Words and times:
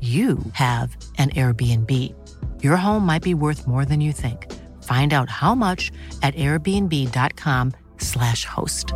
you 0.00 0.38
have 0.52 0.96
an 1.18 1.30
Airbnb. 1.30 1.90
Your 2.62 2.76
home 2.76 3.04
might 3.04 3.24
be 3.24 3.34
worth 3.34 3.66
more 3.66 3.84
than 3.84 4.00
you 4.00 4.12
think. 4.12 4.46
Find 4.84 5.12
out 5.12 5.28
how 5.28 5.56
much 5.56 5.90
at 6.22 6.36
airbnb.com/slash 6.36 8.44
host. 8.44 8.92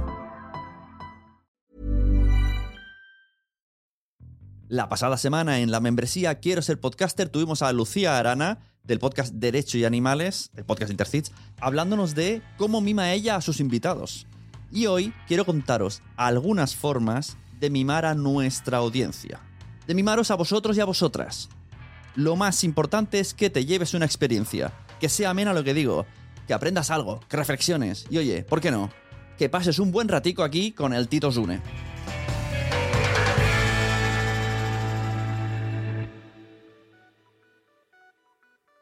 La 4.69 4.89
pasada 4.89 5.17
semana 5.19 5.59
en 5.59 5.71
la 5.71 5.81
membresía 5.81 6.37
Quiero 6.37 6.63
ser 6.63 6.81
podcaster 6.81 7.29
tuvimos 7.29 7.61
a 7.61 7.71
Lucía 7.75 8.19
Arana 8.19 8.61
del 8.85 9.01
podcast 9.01 9.35
Derecho 9.35 9.77
y 9.77 9.85
Animales, 9.85 10.51
el 10.57 10.65
podcast 10.65 10.91
Intercits, 10.91 11.31
hablándonos 11.61 12.15
de 12.15 12.41
cómo 12.57 12.81
mima 12.81 13.13
ella 13.13 13.37
a 13.37 13.43
sus 13.43 13.61
invitados. 13.61 14.27
Y 14.71 14.87
hoy 14.87 15.13
quiero 15.29 15.45
contaros 15.45 16.01
algunas 16.17 16.75
formas 16.75 17.37
de 17.61 17.69
mimar 17.69 18.07
a 18.07 18.15
nuestra 18.15 18.79
audiencia. 18.79 19.43
De 19.87 19.95
mimaros 19.95 20.31
a 20.31 20.37
vosotros 20.37 20.77
y 20.77 20.81
a 20.81 20.85
vosotras. 20.85 21.49
Lo 22.15 22.37
más 22.37 22.63
importante 22.63 23.19
es 23.19 23.35
que 23.35 23.51
te 23.51 23.65
lleves 23.65 23.95
una 23.95 24.05
experiencia, 24.05 24.73
que 25.01 25.09
sea 25.09 25.31
amena 25.31 25.53
lo 25.53 25.65
que 25.65 25.75
digo, 25.75 26.07
que 26.47 26.55
aprendas 26.55 26.91
algo, 26.91 27.21
que 27.29 27.37
reflexiones 27.37 28.07
y 28.11 28.19
oye, 28.19 28.45
¿por 28.45 28.61
qué 28.61 28.71
no? 28.71 28.91
Que 29.39 29.49
pases 29.49 29.79
un 29.79 29.91
buen 29.91 30.09
ratico 30.09 30.43
aquí 30.43 30.73
con 30.73 30.93
el 30.93 31.09
Tito 31.09 31.33
Zune. 31.33 31.61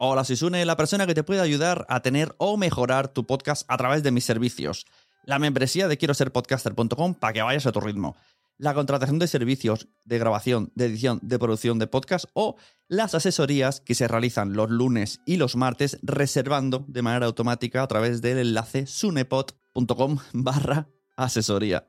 Hola, 0.03 0.25
soy 0.25 0.37
Sune, 0.37 0.65
la 0.65 0.77
persona 0.77 1.07
que 1.07 1.15
te 1.15 1.23
puede 1.23 1.41
ayudar 1.41 1.85
a 1.89 2.01
tener 2.01 2.35
o 2.39 2.57
mejorar 2.57 3.09
tu 3.09 3.27
podcast 3.27 3.65
a 3.69 3.77
través 3.77 4.03
de 4.03 4.11
mis 4.11 4.25
servicios. 4.25 4.87
La 5.25 5.39
membresía 5.39 5.89
de 5.89 5.99
quiero 5.99 6.15
ser 6.15 6.33
podcaster.com 6.33 7.15
para 7.15 7.33
que 7.35 7.43
vayas 7.43 7.67
a 7.67 7.73
tu 7.73 7.81
ritmo. 7.81 8.17
La 8.61 8.75
contratación 8.75 9.19
de 9.19 9.27
servicios 9.27 9.89
de 10.05 10.19
grabación, 10.19 10.71
de 10.75 10.85
edición, 10.85 11.19
de 11.23 11.39
producción 11.39 11.79
de 11.79 11.87
podcast 11.87 12.27
o 12.35 12.57
las 12.89 13.15
asesorías 13.15 13.81
que 13.81 13.95
se 13.95 14.07
realizan 14.07 14.53
los 14.53 14.69
lunes 14.69 15.23
y 15.25 15.39
los 15.39 15.57
martes 15.57 15.99
reservando 16.03 16.85
de 16.87 17.01
manera 17.01 17.25
automática 17.25 17.83
a 17.83 17.89
través 17.89 18.21
del 18.21 18.37
enlace 18.37 18.87
sunepod.com 18.87 20.19
barra 20.35 20.91
asesoría. 21.17 21.89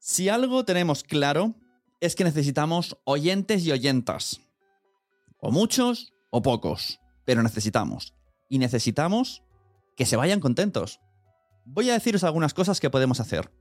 Si 0.00 0.28
algo 0.28 0.64
tenemos 0.64 1.04
claro 1.04 1.54
es 2.00 2.16
que 2.16 2.24
necesitamos 2.24 2.98
oyentes 3.04 3.64
y 3.64 3.70
oyentas. 3.70 4.40
O 5.38 5.52
muchos 5.52 6.12
o 6.30 6.42
pocos 6.42 6.98
pero 7.24 7.44
necesitamos. 7.44 8.16
Y 8.48 8.58
necesitamos 8.58 9.44
que 9.96 10.06
se 10.06 10.16
vayan 10.16 10.40
contentos. 10.40 10.98
Voy 11.64 11.88
a 11.88 11.92
deciros 11.92 12.24
algunas 12.24 12.54
cosas 12.54 12.80
que 12.80 12.90
podemos 12.90 13.20
hacer. 13.20 13.52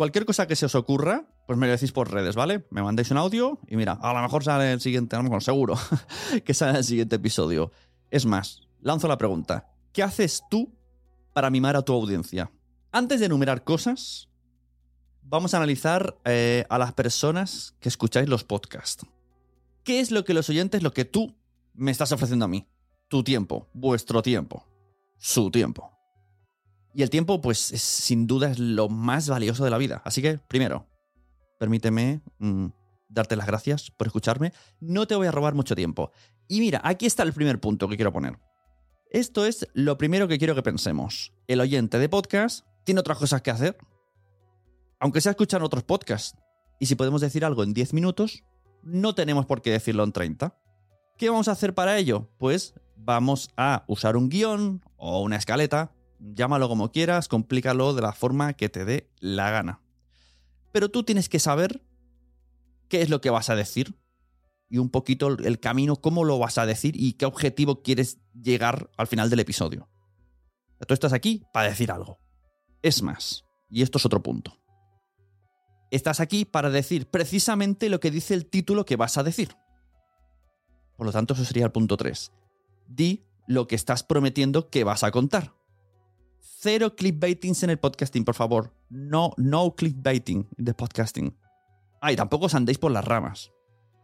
Cualquier 0.00 0.24
cosa 0.24 0.46
que 0.46 0.56
se 0.56 0.64
os 0.64 0.74
ocurra, 0.74 1.28
pues 1.46 1.58
me 1.58 1.66
lo 1.66 1.72
decís 1.72 1.92
por 1.92 2.10
redes, 2.10 2.34
¿vale? 2.34 2.64
Me 2.70 2.82
mandáis 2.82 3.10
un 3.10 3.18
audio 3.18 3.58
y 3.68 3.76
mira, 3.76 3.98
a 4.00 4.14
lo 4.14 4.22
mejor 4.22 4.42
sale 4.42 4.72
el 4.72 4.80
siguiente, 4.80 5.14
a 5.14 5.18
lo 5.18 5.24
mejor 5.24 5.42
seguro 5.42 5.74
que 6.46 6.54
sale 6.54 6.78
el 6.78 6.84
siguiente 6.84 7.16
episodio. 7.16 7.70
Es 8.10 8.24
más, 8.24 8.62
lanzo 8.80 9.08
la 9.08 9.18
pregunta. 9.18 9.68
¿Qué 9.92 10.02
haces 10.02 10.42
tú 10.50 10.74
para 11.34 11.50
mimar 11.50 11.76
a 11.76 11.82
tu 11.82 11.92
audiencia? 11.92 12.50
Antes 12.90 13.20
de 13.20 13.26
enumerar 13.26 13.62
cosas, 13.62 14.30
vamos 15.20 15.52
a 15.52 15.58
analizar 15.58 16.16
eh, 16.24 16.64
a 16.70 16.78
las 16.78 16.94
personas 16.94 17.76
que 17.78 17.90
escucháis 17.90 18.26
los 18.26 18.42
podcasts. 18.42 19.04
¿Qué 19.84 20.00
es 20.00 20.10
lo 20.10 20.24
que 20.24 20.32
los 20.32 20.48
oyentes, 20.48 20.82
lo 20.82 20.94
que 20.94 21.04
tú 21.04 21.36
me 21.74 21.90
estás 21.90 22.10
ofreciendo 22.10 22.46
a 22.46 22.48
mí? 22.48 22.66
tu 23.08 23.22
tiempo, 23.22 23.68
vuestro 23.74 24.22
tiempo, 24.22 24.64
su 25.18 25.50
tiempo. 25.50 25.99
Y 26.94 27.02
el 27.02 27.10
tiempo, 27.10 27.40
pues, 27.40 27.72
es, 27.72 27.82
sin 27.82 28.26
duda 28.26 28.50
es 28.50 28.58
lo 28.58 28.88
más 28.88 29.28
valioso 29.28 29.64
de 29.64 29.70
la 29.70 29.78
vida. 29.78 30.02
Así 30.04 30.22
que, 30.22 30.38
primero, 30.38 30.86
permíteme 31.58 32.20
mm, 32.38 32.66
darte 33.08 33.36
las 33.36 33.46
gracias 33.46 33.90
por 33.90 34.06
escucharme. 34.06 34.52
No 34.80 35.06
te 35.06 35.14
voy 35.14 35.26
a 35.26 35.32
robar 35.32 35.54
mucho 35.54 35.76
tiempo. 35.76 36.10
Y 36.48 36.60
mira, 36.60 36.80
aquí 36.82 37.06
está 37.06 37.22
el 37.22 37.32
primer 37.32 37.60
punto 37.60 37.88
que 37.88 37.96
quiero 37.96 38.12
poner. 38.12 38.38
Esto 39.10 39.44
es 39.44 39.66
lo 39.72 39.98
primero 39.98 40.28
que 40.28 40.38
quiero 40.38 40.54
que 40.54 40.62
pensemos. 40.62 41.32
El 41.46 41.60
oyente 41.60 41.98
de 41.98 42.08
podcast 42.08 42.64
tiene 42.84 43.00
otras 43.00 43.18
cosas 43.18 43.42
que 43.42 43.50
hacer. 43.50 43.76
Aunque 44.98 45.20
sea 45.20 45.30
escuchar 45.30 45.62
otros 45.62 45.84
podcasts. 45.84 46.36
Y 46.78 46.86
si 46.86 46.94
podemos 46.94 47.20
decir 47.20 47.44
algo 47.44 47.62
en 47.62 47.74
10 47.74 47.92
minutos, 47.92 48.44
no 48.82 49.14
tenemos 49.14 49.46
por 49.46 49.62
qué 49.62 49.70
decirlo 49.70 50.04
en 50.04 50.12
30. 50.12 50.56
¿Qué 51.18 51.28
vamos 51.28 51.48
a 51.48 51.52
hacer 51.52 51.74
para 51.74 51.98
ello? 51.98 52.30
Pues 52.38 52.74
vamos 52.96 53.50
a 53.56 53.84
usar 53.88 54.16
un 54.16 54.28
guion 54.28 54.82
o 54.96 55.22
una 55.22 55.36
escaleta, 55.36 55.92
llámalo 56.20 56.68
como 56.68 56.92
quieras, 56.92 57.28
complícalo 57.28 57.94
de 57.94 58.02
la 58.02 58.12
forma 58.12 58.52
que 58.52 58.68
te 58.68 58.84
dé 58.84 59.10
la 59.18 59.50
gana. 59.50 59.80
Pero 60.72 60.90
tú 60.90 61.02
tienes 61.02 61.28
que 61.28 61.38
saber 61.38 61.82
qué 62.88 63.02
es 63.02 63.10
lo 63.10 63.20
que 63.20 63.30
vas 63.30 63.50
a 63.50 63.56
decir 63.56 63.96
y 64.68 64.78
un 64.78 64.90
poquito 64.90 65.28
el 65.28 65.58
camino, 65.58 65.96
cómo 65.96 66.24
lo 66.24 66.38
vas 66.38 66.58
a 66.58 66.66
decir 66.66 66.94
y 66.96 67.14
qué 67.14 67.26
objetivo 67.26 67.82
quieres 67.82 68.18
llegar 68.40 68.90
al 68.96 69.08
final 69.08 69.30
del 69.30 69.40
episodio. 69.40 69.88
Tú 70.86 70.94
estás 70.94 71.12
aquí 71.12 71.44
para 71.52 71.68
decir 71.68 71.90
algo. 71.90 72.18
Es 72.82 73.02
más, 73.02 73.44
y 73.68 73.82
esto 73.82 73.98
es 73.98 74.06
otro 74.06 74.22
punto. 74.22 74.56
Estás 75.90 76.20
aquí 76.20 76.44
para 76.44 76.70
decir 76.70 77.10
precisamente 77.10 77.88
lo 77.88 77.98
que 77.98 78.12
dice 78.12 78.34
el 78.34 78.46
título 78.46 78.84
que 78.84 78.96
vas 78.96 79.18
a 79.18 79.24
decir. 79.24 79.56
Por 80.96 81.06
lo 81.06 81.12
tanto, 81.12 81.34
eso 81.34 81.44
sería 81.44 81.64
el 81.64 81.72
punto 81.72 81.96
3. 81.96 82.32
Di 82.86 83.26
lo 83.48 83.66
que 83.66 83.74
estás 83.74 84.04
prometiendo 84.04 84.70
que 84.70 84.84
vas 84.84 85.02
a 85.02 85.10
contar. 85.10 85.59
Cero 86.62 86.94
clickbaitings 86.94 87.62
en 87.62 87.70
el 87.70 87.78
podcasting, 87.78 88.22
por 88.22 88.34
favor. 88.34 88.74
No, 88.90 89.32
no 89.38 89.74
clickbaiting 89.74 90.46
de 90.58 90.74
podcasting. 90.74 91.34
Ah, 92.02 92.12
y 92.12 92.16
tampoco 92.16 92.44
os 92.44 92.54
andéis 92.54 92.76
por 92.76 92.92
las 92.92 93.02
ramas. 93.02 93.50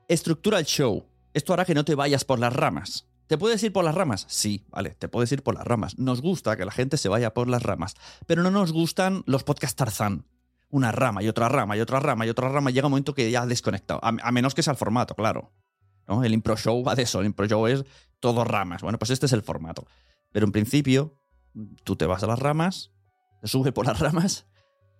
Estructura 0.08 0.58
el 0.58 0.64
show. 0.64 1.04
Esto 1.34 1.52
hará 1.52 1.66
que 1.66 1.74
no 1.74 1.84
te 1.84 1.94
vayas 1.94 2.24
por 2.24 2.38
las 2.38 2.54
ramas. 2.54 3.10
¿Te 3.26 3.36
puedes 3.36 3.62
ir 3.62 3.74
por 3.74 3.84
las 3.84 3.94
ramas? 3.94 4.24
Sí, 4.30 4.64
vale, 4.70 4.94
te 4.94 5.06
puedes 5.06 5.30
ir 5.32 5.42
por 5.42 5.54
las 5.54 5.66
ramas. 5.66 5.98
Nos 5.98 6.22
gusta 6.22 6.56
que 6.56 6.64
la 6.64 6.70
gente 6.72 6.96
se 6.96 7.10
vaya 7.10 7.34
por 7.34 7.46
las 7.46 7.62
ramas, 7.62 7.94
pero 8.26 8.42
no 8.42 8.50
nos 8.50 8.72
gustan 8.72 9.22
los 9.26 9.44
podcasts 9.44 9.76
Tarzán. 9.76 10.24
Una 10.70 10.92
rama 10.92 11.22
y 11.22 11.28
otra 11.28 11.50
rama 11.50 11.76
y 11.76 11.80
otra 11.80 12.00
rama 12.00 12.24
y 12.24 12.30
otra 12.30 12.48
rama. 12.48 12.70
Llega 12.70 12.86
un 12.86 12.92
momento 12.92 13.12
que 13.12 13.30
ya 13.30 13.42
has 13.42 13.48
desconectado. 13.48 14.00
A, 14.02 14.08
a 14.08 14.32
menos 14.32 14.54
que 14.54 14.62
sea 14.62 14.70
el 14.70 14.78
formato, 14.78 15.14
claro. 15.14 15.52
¿no? 16.08 16.24
El 16.24 16.32
impro 16.32 16.56
show 16.56 16.82
va 16.82 16.94
de 16.94 17.02
eso. 17.02 17.20
El 17.20 17.26
impro 17.26 17.46
show 17.46 17.66
es 17.66 17.84
todo 18.18 18.44
ramas. 18.44 18.80
Bueno, 18.80 18.98
pues 18.98 19.10
este 19.10 19.26
es 19.26 19.34
el 19.34 19.42
formato. 19.42 19.86
Pero 20.32 20.46
en 20.46 20.52
principio, 20.52 21.20
tú 21.84 21.96
te 21.96 22.06
vas 22.06 22.22
a 22.22 22.26
las 22.26 22.38
ramas, 22.38 22.92
te 23.40 23.48
subes 23.48 23.72
por 23.72 23.86
las 23.86 23.98
ramas, 24.00 24.46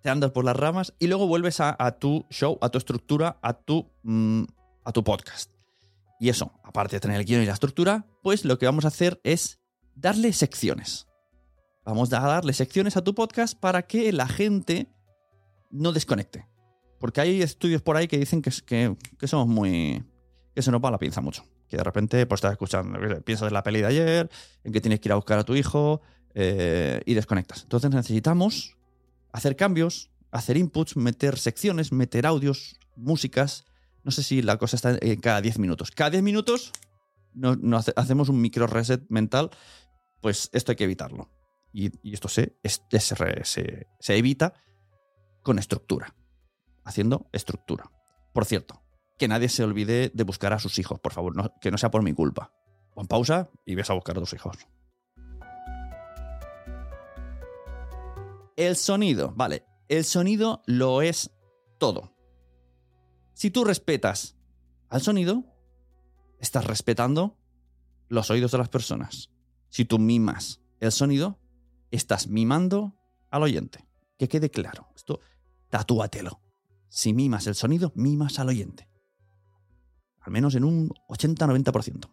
te 0.01 0.09
andas 0.09 0.31
por 0.31 0.45
las 0.45 0.55
ramas 0.55 0.93
y 0.99 1.07
luego 1.07 1.27
vuelves 1.27 1.59
a, 1.59 1.75
tu 1.99 2.25
show, 2.29 2.57
a 2.61 2.69
tu 2.69 2.77
estructura, 2.77 3.39
a 3.41 3.53
tu, 3.53 3.91
mm, 4.03 4.43
a 4.85 4.91
tu 4.91 5.03
podcast. 5.03 5.51
Y 6.19 6.29
eso, 6.29 6.51
aparte 6.63 6.95
de 6.95 6.99
tener 6.99 7.19
el 7.19 7.25
guion 7.25 7.43
y 7.43 7.45
la 7.45 7.53
estructura, 7.53 8.05
pues 8.23 8.43
lo 8.43 8.57
que 8.57 8.65
vamos 8.65 8.85
a 8.85 8.89
hacer 8.89 9.21
es 9.23 9.59
darle 9.95 10.33
secciones. 10.33 11.07
Vamos 11.85 12.11
a 12.11 12.19
darle 12.19 12.53
secciones 12.53 12.97
a 12.97 13.03
tu 13.03 13.13
podcast 13.13 13.57
para 13.57 13.83
que 13.83 14.11
la 14.11 14.27
gente 14.27 14.89
no 15.69 15.91
desconecte. 15.91 16.47
Porque 16.99 17.21
hay 17.21 17.41
estudios 17.41 17.81
por 17.81 17.95
ahí 17.95 18.07
que 18.07 18.17
dicen 18.17 18.41
que, 18.41 18.51
que, 18.65 18.97
que 19.19 19.27
somos 19.27 19.47
muy... 19.47 20.03
que 20.55 20.61
se 20.61 20.71
nos 20.71 20.83
va 20.83 20.89
la 20.89 20.97
pinza 20.97 21.21
mucho. 21.21 21.43
Que 21.69 21.77
de 21.77 21.83
repente 21.83 22.25
pues 22.25 22.39
estás 22.39 22.53
escuchando, 22.53 22.97
piensas 23.23 23.47
en 23.47 23.53
la 23.53 23.63
peli 23.63 23.81
de 23.81 23.87
ayer, 23.87 24.29
en 24.63 24.73
que 24.73 24.81
tienes 24.81 24.99
que 24.99 25.09
ir 25.09 25.13
a 25.13 25.15
buscar 25.15 25.37
a 25.37 25.43
tu 25.43 25.55
hijo 25.55 26.01
eh, 26.39 27.01
y 27.07 27.15
desconectas. 27.15 27.63
Entonces 27.63 27.89
necesitamos 27.89 28.77
hacer 29.31 29.55
cambios, 29.55 30.11
hacer 30.29 30.55
inputs, 30.55 30.95
meter 30.95 31.39
secciones, 31.39 31.91
meter 31.91 32.27
audios, 32.27 32.79
músicas. 32.95 33.65
No 34.03 34.11
sé 34.11 34.21
si 34.21 34.43
la 34.43 34.57
cosa 34.57 34.75
está 34.75 34.99
en 35.01 35.19
cada 35.19 35.41
10 35.41 35.57
minutos. 35.57 35.89
Cada 35.89 36.11
10 36.11 36.21
minutos 36.21 36.73
nos, 37.33 37.57
nos 37.57 37.91
hacemos 37.95 38.29
un 38.29 38.39
micro 38.39 38.67
reset 38.67 39.03
mental. 39.09 39.49
Pues 40.21 40.51
esto 40.53 40.71
hay 40.71 40.75
que 40.75 40.83
evitarlo. 40.83 41.31
Y, 41.73 41.89
esto 42.13 42.27
se, 42.27 42.55
se 42.63 44.15
evita 44.15 44.53
con 45.41 45.57
estructura. 45.57 46.13
Haciendo 46.83 47.29
estructura. 47.33 47.91
Por 48.31 48.45
cierto, 48.45 48.83
que 49.17 49.27
nadie 49.27 49.49
se 49.49 49.63
olvide 49.63 50.11
de 50.13 50.23
buscar 50.23 50.53
a 50.53 50.59
sus 50.59 50.77
hijos, 50.77 50.99
por 50.99 51.13
favor, 51.13 51.35
no, 51.35 51.51
que 51.61 51.71
no 51.71 51.79
sea 51.79 51.89
por 51.89 52.03
mi 52.03 52.13
culpa. 52.13 52.53
Pon 52.93 53.07
pausa 53.07 53.49
y 53.65 53.73
ves 53.73 53.89
a 53.89 53.93
buscar 53.93 54.17
a 54.17 54.19
tus 54.19 54.33
hijos. 54.33 54.55
El 58.57 58.75
sonido, 58.75 59.33
vale. 59.35 59.65
El 59.87 60.03
sonido 60.03 60.63
lo 60.65 61.01
es 61.03 61.31
todo. 61.77 62.17
Si 63.33 63.51
tú 63.51 63.63
respetas 63.63 64.35
al 64.89 65.01
sonido, 65.01 65.45
estás 66.39 66.65
respetando 66.65 67.37
los 68.09 68.31
oídos 68.31 68.51
de 68.51 68.57
las 68.57 68.69
personas. 68.69 69.29
Si 69.69 69.85
tú 69.85 69.99
mimas 69.99 70.59
el 70.79 70.91
sonido, 70.91 71.39
estás 71.91 72.27
mimando 72.27 72.95
al 73.29 73.43
oyente. 73.43 73.87
Que 74.17 74.27
quede 74.27 74.49
claro. 74.49 74.89
Esto, 74.95 75.19
tatúatelo. 75.69 76.41
Si 76.89 77.13
mimas 77.13 77.45
el 77.45 77.53
sonido, 77.53 77.91
mimas 77.93 78.39
al 78.39 78.49
oyente. 78.49 78.89
Al 80.19 80.31
menos 80.31 80.55
en 80.55 80.63
un 80.63 80.89
80-90%. 81.09 82.09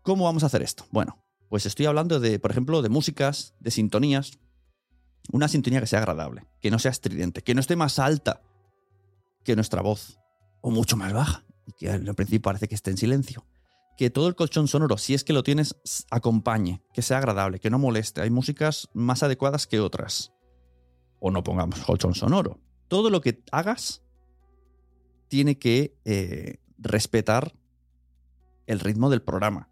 ¿Cómo 0.00 0.24
vamos 0.24 0.42
a 0.42 0.46
hacer 0.46 0.62
esto? 0.62 0.86
Bueno, 0.90 1.22
pues 1.50 1.66
estoy 1.66 1.84
hablando 1.84 2.18
de, 2.18 2.38
por 2.38 2.50
ejemplo, 2.50 2.80
de 2.80 2.88
músicas, 2.88 3.54
de 3.60 3.70
sintonías. 3.70 4.38
Una 5.30 5.48
sintonía 5.48 5.80
que 5.80 5.86
sea 5.86 6.00
agradable, 6.00 6.46
que 6.60 6.70
no 6.70 6.78
sea 6.78 6.90
estridente, 6.90 7.42
que 7.42 7.54
no 7.54 7.60
esté 7.60 7.76
más 7.76 7.98
alta 7.98 8.42
que 9.44 9.54
nuestra 9.54 9.82
voz, 9.82 10.18
o 10.60 10.70
mucho 10.70 10.96
más 10.96 11.12
baja, 11.12 11.44
y 11.66 11.72
que 11.72 11.90
al 11.90 12.14
principio 12.14 12.42
parece 12.42 12.68
que 12.68 12.74
esté 12.74 12.90
en 12.90 12.96
silencio. 12.96 13.46
Que 13.96 14.10
todo 14.10 14.28
el 14.28 14.34
colchón 14.34 14.68
sonoro, 14.68 14.96
si 14.96 15.14
es 15.14 15.24
que 15.24 15.32
lo 15.32 15.42
tienes, 15.42 15.76
acompañe, 16.10 16.82
que 16.92 17.02
sea 17.02 17.18
agradable, 17.18 17.58
que 17.58 17.70
no 17.70 17.78
moleste. 17.78 18.20
Hay 18.20 18.30
músicas 18.30 18.88
más 18.94 19.22
adecuadas 19.22 19.66
que 19.66 19.80
otras. 19.80 20.32
O 21.18 21.30
no 21.30 21.42
pongamos 21.42 21.80
colchón 21.80 22.14
sonoro. 22.14 22.60
Todo 22.86 23.10
lo 23.10 23.20
que 23.20 23.42
hagas 23.50 24.02
tiene 25.28 25.58
que 25.58 25.98
eh, 26.04 26.58
respetar 26.78 27.54
el 28.66 28.80
ritmo 28.80 29.10
del 29.10 29.22
programa 29.22 29.68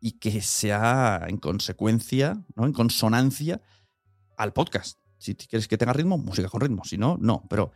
y 0.00 0.12
que 0.12 0.40
sea 0.42 1.24
en 1.26 1.38
consecuencia, 1.38 2.44
¿no? 2.54 2.66
en 2.66 2.72
consonancia 2.72 3.60
al 4.36 4.52
podcast. 4.52 4.98
Si 5.18 5.34
quieres 5.34 5.68
que 5.68 5.78
tenga 5.78 5.92
ritmo, 5.92 6.18
música 6.18 6.48
con 6.48 6.60
ritmo. 6.60 6.84
Si 6.84 6.98
no, 6.98 7.16
no. 7.20 7.44
Pero 7.48 7.72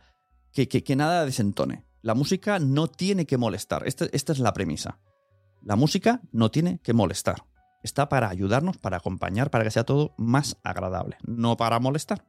que, 0.51 0.67
que, 0.67 0.95
nada 0.95 1.25
desentone. 1.25 1.85
La 2.01 2.13
música 2.13 2.59
no 2.59 2.87
tiene 2.87 3.25
que 3.25 3.37
molestar. 3.37 3.87
Esta, 3.87 4.05
esta 4.11 4.33
es 4.33 4.39
la 4.39 4.53
premisa. 4.53 4.99
La 5.61 5.75
música 5.75 6.21
no 6.31 6.49
tiene 6.49 6.79
que 6.79 6.93
molestar. 6.93 7.45
Está 7.83 8.09
para 8.09 8.29
ayudarnos, 8.29 8.77
para 8.77 8.97
acompañar, 8.97 9.49
para 9.49 9.63
que 9.63 9.71
sea 9.71 9.85
todo 9.85 10.13
más 10.17 10.57
agradable, 10.63 11.17
no 11.23 11.57
para 11.57 11.79
molestar. 11.79 12.25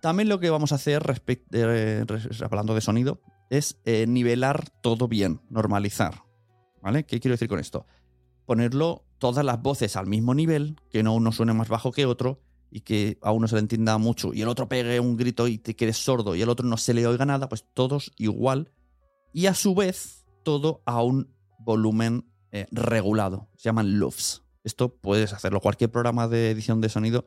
También 0.00 0.28
lo 0.28 0.38
que 0.40 0.50
vamos 0.50 0.72
a 0.72 0.74
hacer, 0.74 1.02
eh, 1.52 2.04
hablando 2.42 2.74
de 2.74 2.80
sonido, 2.82 3.22
es 3.48 3.80
eh, 3.84 4.06
nivelar 4.06 4.68
todo 4.82 5.08
bien, 5.08 5.40
normalizar. 5.48 6.24
¿Vale? 6.82 7.04
¿Qué 7.04 7.20
quiero 7.20 7.32
decir 7.32 7.48
con 7.48 7.58
esto? 7.58 7.86
Ponerlo 8.44 9.03
todas 9.18 9.44
las 9.44 9.60
voces 9.62 9.96
al 9.96 10.06
mismo 10.06 10.34
nivel, 10.34 10.76
que 10.90 11.02
no 11.02 11.14
uno 11.14 11.32
suene 11.32 11.54
más 11.54 11.68
bajo 11.68 11.92
que 11.92 12.06
otro 12.06 12.40
y 12.70 12.80
que 12.80 13.18
a 13.22 13.30
uno 13.32 13.46
se 13.46 13.54
le 13.54 13.60
entienda 13.60 13.96
mucho 13.98 14.34
y 14.34 14.42
el 14.42 14.48
otro 14.48 14.68
pegue 14.68 14.98
un 14.98 15.16
grito 15.16 15.46
y 15.46 15.58
te 15.58 15.76
quedes 15.76 15.96
sordo 15.96 16.34
y 16.34 16.42
el 16.42 16.48
otro 16.48 16.66
no 16.66 16.76
se 16.76 16.92
le 16.92 17.06
oiga 17.06 17.24
nada, 17.24 17.48
pues 17.48 17.64
todos 17.72 18.12
igual 18.16 18.72
y 19.32 19.46
a 19.46 19.54
su 19.54 19.74
vez 19.74 20.24
todo 20.42 20.82
a 20.84 21.02
un 21.02 21.34
volumen 21.58 22.24
eh, 22.52 22.66
regulado. 22.70 23.48
Se 23.56 23.64
llaman 23.64 23.98
loops. 23.98 24.42
Esto 24.62 24.94
puedes 24.94 25.32
hacerlo. 25.32 25.60
Cualquier 25.60 25.90
programa 25.90 26.28
de 26.28 26.50
edición 26.50 26.80
de 26.80 26.88
sonido 26.88 27.24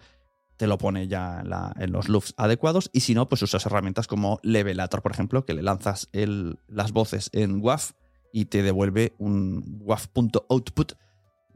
te 0.57 0.68
lo 0.68 0.78
pone 0.78 1.07
ya 1.07 1.44
en, 1.78 1.92
los 1.92 2.10
loops 2.10 2.33
adecuados 2.38 2.90
y 2.92 3.01
si 3.01 3.13
no, 3.13 3.30
pues 3.30 3.42
usas 3.42 3.66
herramientas 3.66 4.07
como 4.07 4.40
Levelator, 4.42 5.01
por 5.01 5.12
ejemplo, 5.12 5.45
que 5.45 5.54
le 5.54 5.62
lanzas 5.62 6.10
el, 6.13 6.59
las 6.68 6.92
voces 6.92 7.30
en 7.33 7.62
WAV 7.62 7.94
y 8.33 8.45
te 8.45 8.64
devuelve 8.64 9.14
un 9.19 9.81
WAV.output 9.81 10.94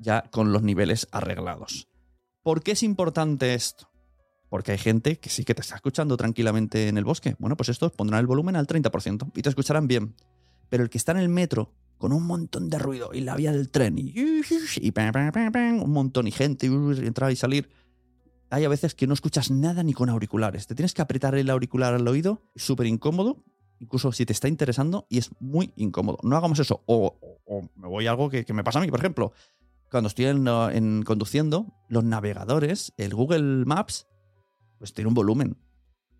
ya 0.01 0.24
con 0.31 0.51
los 0.51 0.63
niveles 0.63 1.08
arreglados. 1.12 1.88
¿Por 2.43 2.63
qué 2.63 2.72
es 2.72 2.84
importante 2.84 3.53
esto? 3.53 3.89
Porque 4.50 4.74
hay 4.74 4.77
gente 4.77 5.20
que 5.20 5.29
sí 5.29 5.46
que 5.46 5.55
te 5.55 5.62
está 5.62 5.75
escuchando 5.75 6.17
tranquilamente 6.17 6.88
en 6.88 6.98
el 6.98 7.05
bosque. 7.05 7.36
Bueno, 7.39 7.55
pues 7.55 7.70
estos 7.70 7.91
pondrán 7.91 8.20
el 8.20 8.27
volumen 8.27 8.55
al 8.55 8.67
30% 8.67 9.31
y 9.36 9.41
te 9.41 9.50
escucharán 9.50 9.88
bien. 9.88 10.15
Pero 10.70 10.84
el 10.84 10.89
que 10.89 10.98
está 10.98 11.13
en 11.13 11.20
el 11.20 11.29
metro 11.29 11.74
con 11.98 12.12
un 12.13 12.25
montón 12.25 12.70
de 12.70 12.79
ruido 12.79 13.12
y 13.13 13.22
la 13.22 13.36
vía 13.36 13.51
del 13.51 13.70
tren 13.70 13.98
y, 13.98 14.13
un 14.17 15.91
montón 15.91 16.27
y 16.27 16.31
gente 16.31 16.65
y 16.65 16.70
entrar 17.05 17.31
y 17.31 17.36
salir, 17.36 17.70
hay 18.50 18.65
a 18.65 18.70
veces 18.70 18.96
que 18.96 19.08
no 19.08 19.13
escuchas 19.13 19.51
nada 19.51 19.84
ni 19.84 19.93
con 19.93 20.10
auriculares. 20.10 20.67
Te 20.67 20.75
tienes 20.75 20.93
que 20.93 21.01
apretar 21.01 21.36
el 21.36 21.50
auricular 21.50 21.93
al 21.93 22.08
oído, 22.08 22.41
súper 22.55 22.88
incómodo, 22.88 23.46
incluso 23.79 24.12
si 24.12 24.25
te 24.25 24.34
está 24.34 24.48
interesando 24.48 25.05
y 25.10 25.20
es 25.20 25.29
muy 25.39 25.74
incómodo. 25.75 26.17
No 26.24 26.36
hagamos 26.36 26.60
eso. 26.60 26.84
O, 26.86 27.17
me 27.75 27.88
voy 27.88 28.08
a 28.08 28.12
algo 28.12 28.29
que, 28.29 28.46
me 28.53 28.63
pasa 28.63 28.79
a 28.79 28.81
mí, 28.81 28.89
por 28.89 29.00
ejemplo. 29.00 29.31
Cuando 29.91 30.07
estoy 30.07 30.25
en, 30.25 30.48
en, 30.48 31.03
conduciendo, 31.03 31.67
los 31.89 32.05
navegadores, 32.05 32.93
el 32.95 33.13
Google 33.13 33.65
Maps, 33.65 34.07
pues 34.79 34.93
tiene 34.93 35.10
un 35.10 35.13
volumen. 35.13 35.57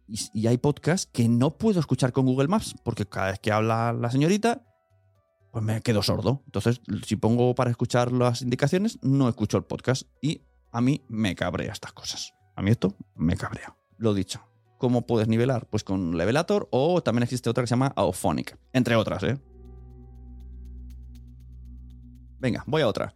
Y, 0.08 0.20
y 0.34 0.48
hay 0.48 0.58
podcasts 0.58 1.10
que 1.12 1.30
no 1.30 1.58
puedo 1.58 1.80
escuchar 1.80 2.12
con 2.12 2.26
Google 2.26 2.50
Maps, 2.50 2.76
porque 2.84 3.06
cada 3.06 3.32
vez 3.32 3.40
que 3.40 3.54
habla 3.54 3.94
la 3.94 4.12
señorita, 4.12 4.66
pues 5.54 5.64
me 5.64 5.82
quedo 5.82 6.04
sordo. 6.04 6.44
Entonces, 6.46 6.82
si 7.06 7.16
pongo 7.16 7.56
para 7.56 7.72
escuchar 7.72 8.12
las 8.12 8.42
indicaciones, 8.42 9.00
no 9.02 9.30
escucho 9.30 9.58
el 9.58 9.64
podcast. 9.64 10.04
Y 10.22 10.42
a 10.72 10.82
mí 10.82 11.06
me 11.08 11.34
cabrea 11.36 11.72
estas 11.72 11.94
cosas. 11.94 12.34
A 12.58 12.62
mí 12.62 12.72
esto 12.72 12.96
me 13.16 13.38
cabrea. 13.38 13.78
Lo 13.98 14.14
dicho. 14.14 14.42
¿Cómo 14.80 15.06
puedes 15.06 15.30
nivelar? 15.30 15.70
Pues 15.70 15.86
con 15.86 16.18
Levelator 16.18 16.68
o 16.72 17.02
también 17.04 17.24
existe 17.24 17.50
otra 17.50 17.64
que 17.64 17.68
se 17.68 17.74
llama 17.76 17.94
Auphonic, 17.96 18.58
entre 18.74 18.96
otras, 18.96 19.24
¿eh? 19.24 19.40
Venga, 22.40 22.64
voy 22.66 22.82
a 22.82 22.88
otra. 22.88 23.16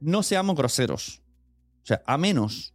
No 0.00 0.22
seamos 0.22 0.56
groseros. 0.56 1.22
O 1.82 1.86
sea, 1.86 2.02
a 2.06 2.18
menos 2.18 2.74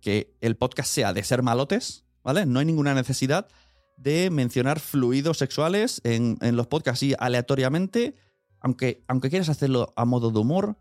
que 0.00 0.36
el 0.40 0.56
podcast 0.56 0.90
sea 0.90 1.12
de 1.12 1.22
ser 1.24 1.42
malotes, 1.42 2.04
¿vale? 2.22 2.46
No 2.46 2.60
hay 2.60 2.66
ninguna 2.66 2.94
necesidad 2.94 3.48
de 3.96 4.30
mencionar 4.30 4.78
fluidos 4.78 5.38
sexuales 5.38 6.00
en, 6.04 6.38
en 6.42 6.56
los 6.56 6.66
podcasts 6.66 6.98
así 6.98 7.14
aleatoriamente, 7.18 8.14
aunque, 8.60 9.04
aunque 9.08 9.30
quieras 9.30 9.48
hacerlo 9.48 9.92
a 9.96 10.04
modo 10.04 10.30
de 10.30 10.38
humor, 10.38 10.76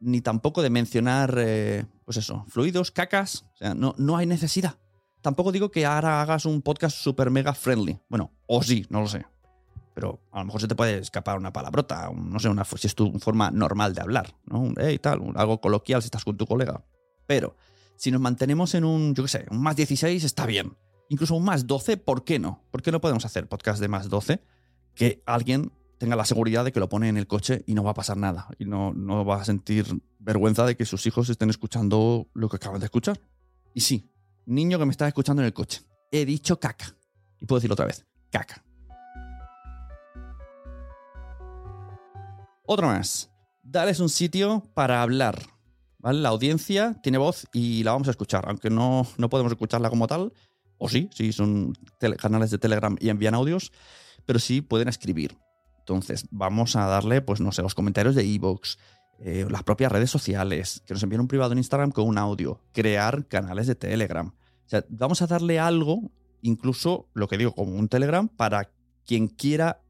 ni 0.00 0.20
tampoco 0.20 0.62
de 0.62 0.70
mencionar, 0.70 1.34
eh, 1.38 1.86
pues 2.04 2.16
eso, 2.16 2.44
fluidos, 2.48 2.90
cacas. 2.90 3.46
O 3.54 3.56
sea, 3.56 3.74
no, 3.74 3.94
no 3.98 4.16
hay 4.16 4.26
necesidad. 4.26 4.78
Tampoco 5.22 5.52
digo 5.52 5.70
que 5.70 5.86
ahora 5.86 6.20
hagas 6.20 6.44
un 6.44 6.60
podcast 6.60 6.96
super 6.96 7.30
mega 7.30 7.54
friendly. 7.54 7.98
Bueno, 8.08 8.32
o 8.46 8.62
sí, 8.62 8.86
no 8.90 9.00
lo 9.00 9.08
sé. 9.08 9.24
Pero 9.94 10.20
a 10.32 10.40
lo 10.40 10.46
mejor 10.46 10.60
se 10.60 10.68
te 10.68 10.74
puede 10.74 10.98
escapar 10.98 11.38
una 11.38 11.52
palabrota, 11.52 12.10
no 12.12 12.38
sé, 12.40 12.48
una, 12.48 12.64
si 12.64 12.86
es 12.86 12.94
tu 12.94 13.12
forma 13.20 13.50
normal 13.50 13.94
de 13.94 14.02
hablar, 14.02 14.34
¿no? 14.44 14.60
Un, 14.60 14.74
hey, 14.76 14.98
tal, 14.98 15.20
algo 15.36 15.60
coloquial 15.60 16.02
si 16.02 16.06
estás 16.06 16.24
con 16.24 16.36
tu 16.36 16.46
colega. 16.46 16.84
Pero 17.26 17.56
si 17.96 18.10
nos 18.10 18.20
mantenemos 18.20 18.74
en 18.74 18.84
un, 18.84 19.14
yo 19.14 19.22
qué 19.22 19.28
sé, 19.28 19.46
un 19.50 19.62
más 19.62 19.76
16 19.76 20.24
está 20.24 20.46
bien. 20.46 20.76
Incluso 21.08 21.36
un 21.36 21.44
más 21.44 21.66
12, 21.66 21.96
¿por 21.96 22.24
qué 22.24 22.38
no? 22.38 22.64
¿Por 22.70 22.82
qué 22.82 22.90
no 22.90 23.00
podemos 23.00 23.24
hacer 23.24 23.48
podcast 23.48 23.80
de 23.80 23.88
más 23.88 24.08
12? 24.08 24.42
Que 24.94 25.22
alguien 25.26 25.70
tenga 25.98 26.16
la 26.16 26.24
seguridad 26.24 26.64
de 26.64 26.72
que 26.72 26.80
lo 26.80 26.88
pone 26.88 27.08
en 27.08 27.16
el 27.16 27.26
coche 27.26 27.62
y 27.66 27.74
no 27.74 27.84
va 27.84 27.92
a 27.92 27.94
pasar 27.94 28.16
nada. 28.16 28.48
Y 28.58 28.64
no, 28.64 28.92
no 28.92 29.24
va 29.24 29.40
a 29.40 29.44
sentir 29.44 29.86
vergüenza 30.18 30.66
de 30.66 30.76
que 30.76 30.86
sus 30.86 31.06
hijos 31.06 31.28
estén 31.28 31.50
escuchando 31.50 32.26
lo 32.34 32.48
que 32.48 32.56
acaban 32.56 32.80
de 32.80 32.86
escuchar. 32.86 33.20
Y 33.74 33.80
sí, 33.80 34.10
niño 34.46 34.78
que 34.78 34.86
me 34.86 34.90
está 34.90 35.06
escuchando 35.06 35.42
en 35.42 35.46
el 35.46 35.52
coche, 35.52 35.82
he 36.10 36.24
dicho 36.24 36.58
caca. 36.58 36.96
Y 37.40 37.46
puedo 37.46 37.58
decirlo 37.58 37.74
otra 37.74 37.86
vez, 37.86 38.04
caca. 38.30 38.63
Otro 42.66 42.86
más. 42.86 43.30
Darles 43.62 44.00
un 44.00 44.08
sitio 44.08 44.62
para 44.74 45.02
hablar. 45.02 45.42
¿vale? 45.98 46.20
La 46.20 46.30
audiencia 46.30 46.98
tiene 47.02 47.18
voz 47.18 47.46
y 47.52 47.82
la 47.82 47.92
vamos 47.92 48.08
a 48.08 48.12
escuchar, 48.12 48.48
aunque 48.48 48.70
no, 48.70 49.06
no 49.18 49.28
podemos 49.28 49.52
escucharla 49.52 49.90
como 49.90 50.06
tal. 50.06 50.32
O 50.78 50.88
sí, 50.88 51.08
sí, 51.12 51.32
son 51.32 51.74
canales 52.18 52.50
de 52.50 52.58
Telegram 52.58 52.96
y 52.98 53.10
envían 53.10 53.34
audios, 53.34 53.70
pero 54.24 54.38
sí 54.38 54.60
pueden 54.60 54.88
escribir. 54.88 55.36
Entonces, 55.78 56.26
vamos 56.30 56.76
a 56.76 56.86
darle, 56.86 57.20
pues 57.20 57.40
no 57.40 57.52
sé, 57.52 57.60
los 57.60 57.74
comentarios 57.74 58.14
de 58.14 58.22
Evox, 58.22 58.78
eh, 59.18 59.46
las 59.50 59.62
propias 59.62 59.92
redes 59.92 60.10
sociales, 60.10 60.82
que 60.86 60.94
nos 60.94 61.02
envíen 61.02 61.20
un 61.20 61.28
privado 61.28 61.52
en 61.52 61.58
Instagram 61.58 61.90
con 61.90 62.08
un 62.08 62.16
audio, 62.16 62.60
crear 62.72 63.28
canales 63.28 63.66
de 63.66 63.74
Telegram. 63.74 64.28
O 64.28 64.68
sea, 64.68 64.84
vamos 64.88 65.20
a 65.20 65.26
darle 65.26 65.60
algo, 65.60 66.10
incluso 66.40 67.08
lo 67.12 67.28
que 67.28 67.36
digo, 67.36 67.54
como 67.54 67.74
un 67.76 67.88
Telegram, 67.88 68.28
para 68.28 68.70
quien 69.04 69.28
quiera 69.28 69.83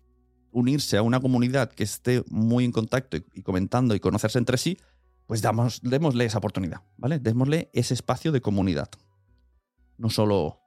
unirse 0.54 0.96
a 0.96 1.02
una 1.02 1.20
comunidad 1.20 1.70
que 1.70 1.82
esté 1.82 2.25
muy 2.30 2.64
en 2.64 2.73
contacto 2.73 3.16
y, 3.16 3.42
comentando 3.42 3.94
y 3.94 4.00
conocerse 4.00 4.38
entre 4.38 4.56
sí, 4.56 4.78
pues 5.26 5.42
damos, 5.42 5.80
démosle 5.82 6.25
esa 6.25 6.38
oportunidad, 6.38 6.82
¿vale? 6.96 7.18
Démosle 7.18 7.70
ese 7.73 7.92
espacio 7.92 8.30
de 8.30 8.40
comunidad. 8.40 8.88
No 9.99 10.11
solo 10.11 10.61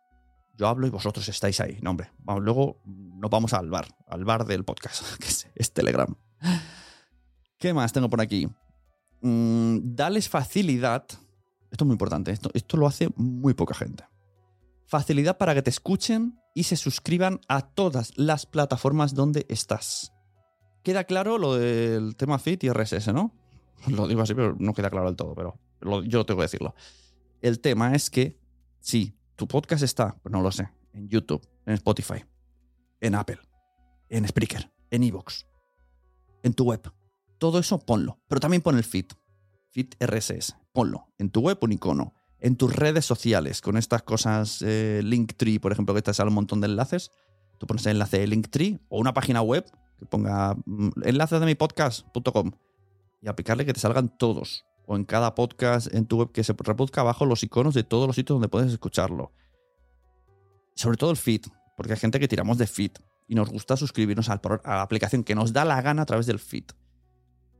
yo 0.58 0.68
hablo 0.68 0.88
y 0.88 0.90
vosotros 0.90 1.28
estáis 1.30 1.62
ahí. 1.62 1.80
No, 1.82 1.92
hombre, 1.92 2.12
luego 2.42 2.82
nos 2.86 3.32
vamos 3.32 3.54
al 3.54 3.70
bar, 3.70 3.88
al 4.08 4.26
bar 4.26 4.46
del 4.46 4.66
podcast, 4.66 5.04
que 5.20 5.28
es, 5.56 5.72
Telegram. 5.72 6.14
¿Qué 7.58 7.74
más 7.74 7.94
tengo 7.94 8.10
por 8.10 8.20
aquí? 8.20 8.48
Mm, 9.22 9.96
dales 9.96 10.28
facilidad. 10.28 11.06
Esto 11.72 11.84
es 11.84 11.86
muy 11.86 11.94
importante, 11.94 12.32
esto, 12.32 12.50
esto 12.54 12.76
lo 12.76 12.88
hace 12.88 13.10
muy 13.16 13.54
poca 13.54 13.74
gente. 13.74 14.04
Facilidad 14.88 15.38
para 15.38 15.54
que 15.54 15.62
te 15.62 15.70
escuchen 15.70 16.40
y 16.54 16.64
se 16.64 16.78
suscriban 16.78 17.42
a 17.50 17.62
todas 17.62 18.14
las 18.18 18.46
plataformas 18.46 19.14
donde 19.14 19.46
estás. 19.50 20.14
Queda 20.82 21.04
claro 21.04 21.38
lo 21.38 21.56
del 21.56 22.16
tema 22.16 22.40
Fit 22.40 22.64
y 22.64 22.70
RSS, 22.70 23.14
¿no? 23.14 23.36
Lo 23.88 24.08
digo 24.08 24.22
así, 24.22 24.34
pero 24.34 24.56
no 24.58 24.74
queda 24.74 24.90
claro 24.90 25.08
del 25.08 25.16
todo, 25.16 25.36
pero 25.36 25.60
yo 26.04 26.26
tengo 26.26 26.40
que 26.40 26.46
decirlo. 26.46 26.74
El 27.42 27.60
tema 27.60 27.94
es 27.94 28.10
que 28.10 28.40
si 28.80 29.16
tu 29.36 29.48
podcast 29.48 29.84
está, 29.84 30.16
pues 30.24 30.32
no 30.32 30.42
lo 30.42 30.52
sé, 30.52 30.70
en 30.94 31.08
YouTube, 31.08 31.48
en 31.66 31.74
Spotify, 31.76 32.26
en 33.02 33.14
Apple, 33.14 33.40
en 34.10 34.28
Spreaker, 34.28 34.72
en 34.90 35.04
Evox, 35.04 35.46
en 36.42 36.54
tu 36.54 36.64
web. 36.64 36.92
Todo 37.38 37.60
eso 37.60 37.78
ponlo, 37.78 38.20
pero 38.28 38.40
también 38.40 38.64
pon 38.64 38.78
el 38.78 38.84
feed, 38.84 39.06
feed 39.70 39.90
RSS, 40.00 40.56
ponlo. 40.72 41.14
En 41.20 41.30
tu 41.30 41.42
web 41.42 41.60
un 41.62 41.74
icono, 41.74 42.14
en 42.40 42.56
tus 42.56 42.76
redes 42.76 43.06
sociales, 43.06 43.62
con 43.62 43.78
estas 43.78 44.04
cosas, 44.04 44.62
eh, 44.62 45.02
Linktree, 45.04 45.60
por 45.60 45.72
ejemplo, 45.72 45.96
que 45.96 46.02
te 46.02 46.14
sale 46.14 46.30
un 46.30 46.36
montón 46.36 46.62
de 46.62 46.68
enlaces, 46.68 47.12
tú 47.58 47.66
pones 47.66 47.86
el 47.86 47.94
enlace 47.94 48.20
de 48.20 48.28
Linktree 48.28 48.80
o 48.90 49.00
una 49.00 49.14
página 49.14 49.42
web 49.42 49.66
que 49.98 50.06
ponga 50.06 50.56
mm, 50.66 50.90
enlace 51.04 51.40
de 51.40 51.46
mi 51.46 51.56
podcast.com 51.56 52.52
y 53.22 53.28
aplicarle 53.28 53.66
que 53.66 53.74
te 53.74 53.80
salgan 53.80 54.16
todos. 54.18 54.66
O 54.86 54.96
en 54.96 55.04
cada 55.04 55.36
podcast 55.36 55.94
en 55.94 56.06
tu 56.06 56.20
web 56.20 56.32
que 56.32 56.44
se 56.44 56.54
reproduzca 56.54 57.02
abajo 57.02 57.26
los 57.26 57.44
iconos 57.44 57.74
de 57.74 57.84
todos 57.84 58.08
los 58.08 58.16
sitios 58.16 58.36
donde 58.36 58.48
puedes 58.48 58.72
escucharlo. 58.72 59.34
Sobre 60.76 60.98
todo 60.98 61.12
el 61.12 61.18
feed, 61.18 61.42
porque 61.76 61.94
hay 61.94 62.00
gente 62.00 62.20
que 62.20 62.28
tiramos 62.28 62.58
de 62.58 62.68
feed 62.68 62.92
y 63.28 63.36
nos 63.36 63.50
gusta 63.50 63.76
suscribirnos 63.76 64.30
a 64.30 64.40
la 64.64 64.82
aplicación 64.82 65.24
que 65.24 65.36
nos 65.36 65.52
da 65.52 65.66
la 65.66 65.82
gana 65.82 66.04
a 66.04 66.06
través 66.06 66.26
del 66.26 66.40
feed. 66.40 66.66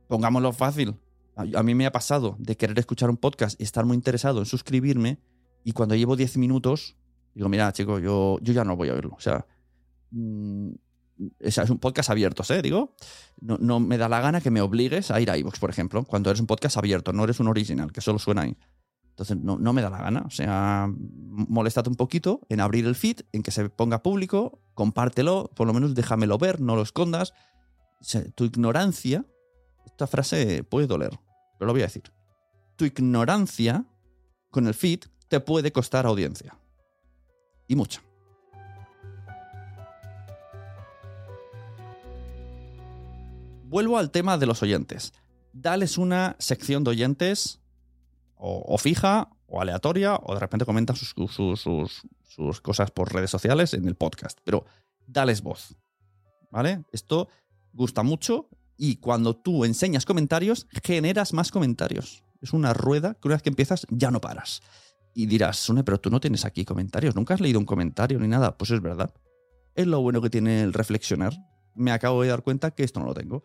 Pongámoslo 0.08 0.52
fácil, 0.52 0.96
a, 1.38 1.62
mí 1.62 1.74
me 1.74 1.86
ha 1.86 1.92
pasado 1.92 2.36
de 2.38 2.56
querer 2.56 2.78
escuchar 2.78 3.10
un 3.10 3.16
podcast 3.16 3.60
y 3.60 3.64
estar 3.64 3.84
muy 3.84 3.94
interesado 3.94 4.40
en 4.40 4.46
suscribirme 4.46 5.20
y 5.62 5.72
cuando 5.72 5.94
llevo 5.94 6.16
10 6.16 6.36
minutos, 6.38 6.96
digo, 7.34 7.48
mira, 7.48 7.72
chico, 7.72 8.00
yo, 8.00 8.38
yo 8.42 8.52
ya 8.52 8.64
no 8.64 8.76
voy 8.76 8.88
a 8.88 8.94
oírlo. 8.94 9.14
O 9.16 9.20
sea, 9.20 9.46
mm, 10.10 10.70
es 11.38 11.58
un 11.58 11.78
podcast 11.78 12.10
abierto, 12.10 12.42
¿eh? 12.52 12.62
Digo, 12.62 12.94
no, 13.40 13.78
me 13.78 13.98
da 13.98 14.08
la 14.08 14.20
gana 14.20 14.40
que 14.40 14.50
me 14.50 14.60
obligues 14.60 15.10
a 15.10 15.20
ir 15.20 15.30
a 15.30 15.36
iVoox, 15.36 15.58
por 15.60 15.70
ejemplo, 15.70 16.04
cuando 16.04 16.30
eres 16.30 16.40
un 16.40 16.46
podcast 16.46 16.76
abierto, 16.76 17.12
no 17.12 17.24
eres 17.24 17.38
un 17.38 17.48
original, 17.48 17.92
que 17.92 18.00
solo 18.00 18.18
suena 18.18 18.42
ahí. 18.42 18.56
Entonces, 19.10 19.36
no, 19.36 19.58
no 19.58 19.72
me 19.72 19.82
da 19.82 19.90
la 19.90 19.98
gana. 19.98 20.22
O 20.26 20.30
sea, 20.30 20.88
moléstate 20.96 21.88
un 21.88 21.96
poquito 21.96 22.40
en 22.48 22.60
abrir 22.60 22.84
el 22.86 22.94
feed, 22.94 23.20
en 23.32 23.42
que 23.42 23.50
se 23.50 23.68
ponga 23.68 24.02
público, 24.02 24.60
compártelo, 24.74 25.50
por 25.54 25.66
lo 25.66 25.72
menos 25.72 25.94
déjamelo 25.94 26.38
ver, 26.38 26.60
no 26.60 26.76
lo 26.76 26.82
escondas. 26.82 27.32
tu 28.34 28.44
ignorancia, 28.44 29.24
esta 29.86 30.06
frase 30.06 30.62
puede 30.62 30.86
doler, 30.86 31.18
pero 31.58 31.66
lo 31.66 31.72
voy 31.72 31.82
a 31.82 31.86
decir. 31.86 32.04
Tu 32.76 32.84
ignorancia 32.84 33.84
con 34.50 34.66
el 34.66 34.74
feed 34.74 35.00
te 35.28 35.40
puede 35.40 35.72
costar 35.72 36.06
audiencia. 36.06 36.56
Y 37.66 37.76
mucha. 37.76 38.02
Vuelvo 43.64 43.98
al 43.98 44.10
tema 44.10 44.38
de 44.38 44.46
los 44.46 44.62
oyentes. 44.62 45.12
Dales 45.52 45.98
una 45.98 46.36
sección 46.38 46.84
de 46.84 46.90
oyentes 46.90 47.60
o, 48.36 48.78
fija 48.78 49.28
o 49.46 49.60
aleatoria 49.60 50.18
o 50.22 50.32
de 50.32 50.40
repente 50.40 50.64
comentan 50.64 50.96
sus, 50.96 51.14
sus, 51.34 52.60
cosas 52.62 52.90
por 52.90 53.12
redes 53.12 53.30
sociales 53.30 53.74
en 53.74 53.86
el 53.86 53.96
podcast. 53.96 54.38
Pero 54.44 54.64
dales 55.06 55.42
voz. 55.42 55.76
¿Vale? 56.50 56.84
Esto 56.92 57.28
gusta 57.74 58.02
mucho 58.02 58.48
y 58.78 58.96
cuando 58.96 59.36
tú 59.36 59.64
enseñas 59.64 60.06
comentarios, 60.06 60.68
generas 60.84 61.34
más 61.34 61.50
comentarios. 61.50 62.24
Es 62.40 62.52
una 62.52 62.72
rueda 62.72 63.14
que 63.14 63.26
una 63.26 63.34
vez 63.34 63.42
que 63.42 63.48
empiezas 63.50 63.86
ya 63.90 64.10
no 64.12 64.20
paras. 64.20 64.62
Y 65.12 65.26
dirás, 65.26 65.58
Sune, 65.58 65.82
pero 65.82 65.98
tú 65.98 66.10
no 66.10 66.20
tienes 66.20 66.44
aquí 66.44 66.64
comentarios, 66.64 67.16
nunca 67.16 67.34
has 67.34 67.40
leído 67.40 67.58
un 67.58 67.66
comentario 67.66 68.20
ni 68.20 68.28
nada. 68.28 68.56
Pues 68.56 68.70
es 68.70 68.80
verdad. 68.80 69.12
Es 69.74 69.86
lo 69.86 70.00
bueno 70.00 70.22
que 70.22 70.30
tiene 70.30 70.62
el 70.62 70.72
reflexionar. 70.72 71.34
Me 71.74 71.90
acabo 71.90 72.22
de 72.22 72.28
dar 72.28 72.42
cuenta 72.42 72.70
que 72.70 72.84
esto 72.84 73.00
no 73.00 73.06
lo 73.06 73.14
tengo. 73.14 73.42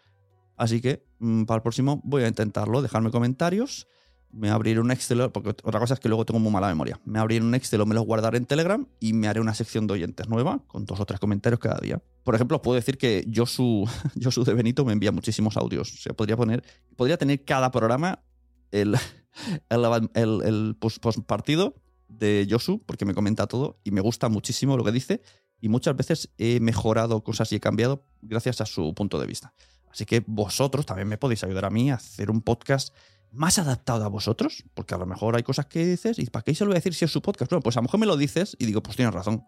Así 0.55 0.81
que 0.81 1.03
mm, 1.17 1.45
para 1.45 1.57
el 1.57 1.63
próximo 1.63 1.99
voy 2.03 2.23
a 2.23 2.27
intentarlo, 2.27 2.83
dejarme 2.83 3.09
comentarios 3.09 3.87
me 4.33 4.49
abriré 4.49 4.79
un 4.79 4.89
Excel, 4.91 5.29
porque 5.31 5.49
otra 5.49 5.79
cosa 5.79 5.93
es 5.93 5.99
que 5.99 6.09
luego 6.09 6.25
tengo 6.25 6.39
muy 6.39 6.51
mala 6.51 6.67
memoria. 6.67 6.99
Me 7.05 7.19
abriré 7.19 7.45
un 7.45 7.53
Excel 7.53 7.85
me 7.85 7.93
lo 7.93 8.01
guardaré 8.01 8.37
en 8.37 8.45
Telegram 8.45 8.85
y 8.99 9.13
me 9.13 9.27
haré 9.27 9.39
una 9.39 9.53
sección 9.53 9.85
de 9.85 9.93
oyentes 9.93 10.27
nueva 10.27 10.63
con 10.67 10.85
dos 10.85 10.99
o 10.99 11.05
tres 11.05 11.19
comentarios 11.19 11.59
cada 11.59 11.79
día. 11.79 12.01
Por 12.23 12.33
ejemplo, 12.33 12.61
puedo 12.61 12.75
decir 12.75 12.97
que 12.97 13.29
Josu, 13.33 13.85
Josu 14.21 14.43
de 14.43 14.53
Benito 14.53 14.83
me 14.85 14.93
envía 14.93 15.11
muchísimos 15.11 15.55
audios. 15.55 15.93
O 15.93 15.97
sea, 15.97 16.13
podría 16.13 16.35
poner, 16.35 16.63
podría 16.95 17.17
tener 17.17 17.45
cada 17.45 17.69
programa 17.71 18.23
el, 18.71 18.95
el, 19.69 20.09
el, 20.15 20.41
el 20.43 20.75
post 20.79 20.99
partido 21.27 21.75
de 22.07 22.47
Josu, 22.49 22.81
porque 22.85 23.05
me 23.05 23.13
comenta 23.13 23.45
todo 23.45 23.79
y 23.83 23.91
me 23.91 24.01
gusta 24.01 24.29
muchísimo 24.29 24.77
lo 24.77 24.83
que 24.83 24.91
dice. 24.91 25.21
Y 25.61 25.69
muchas 25.69 25.95
veces 25.95 26.29
he 26.37 26.59
mejorado 26.59 27.23
cosas 27.23 27.51
y 27.51 27.55
he 27.55 27.59
cambiado 27.59 28.03
gracias 28.21 28.61
a 28.61 28.65
su 28.65 28.93
punto 28.95 29.19
de 29.19 29.27
vista. 29.27 29.53
Así 29.93 30.05
que 30.05 30.23
vosotros 30.25 30.87
también 30.87 31.07
me 31.07 31.19
podéis 31.19 31.43
ayudar 31.43 31.65
a 31.65 31.69
mí 31.69 31.91
a 31.91 31.95
hacer 31.95 32.31
un 32.31 32.41
podcast 32.41 32.93
más 33.33 33.59
adaptado 33.59 34.05
a 34.05 34.07
vosotros, 34.07 34.63
porque 34.73 34.93
a 34.93 34.97
lo 34.97 35.05
mejor 35.05 35.35
hay 35.35 35.43
cosas 35.43 35.65
que 35.65 35.85
dices 35.85 36.19
y 36.19 36.25
¿para 36.27 36.43
qué 36.43 36.53
se 36.55 36.63
lo 36.63 36.69
voy 36.69 36.75
a 36.75 36.79
decir 36.79 36.93
si 36.93 37.05
es 37.05 37.11
su 37.11 37.21
podcast? 37.21 37.51
Bueno, 37.51 37.61
pues 37.61 37.75
a 37.75 37.79
lo 37.79 37.83
mejor 37.83 37.99
me 37.99 38.05
lo 38.05 38.15
dices 38.15 38.55
y 38.59 38.65
digo, 38.65 38.81
pues 38.81 38.95
tienes 38.95 39.13
razón. 39.13 39.43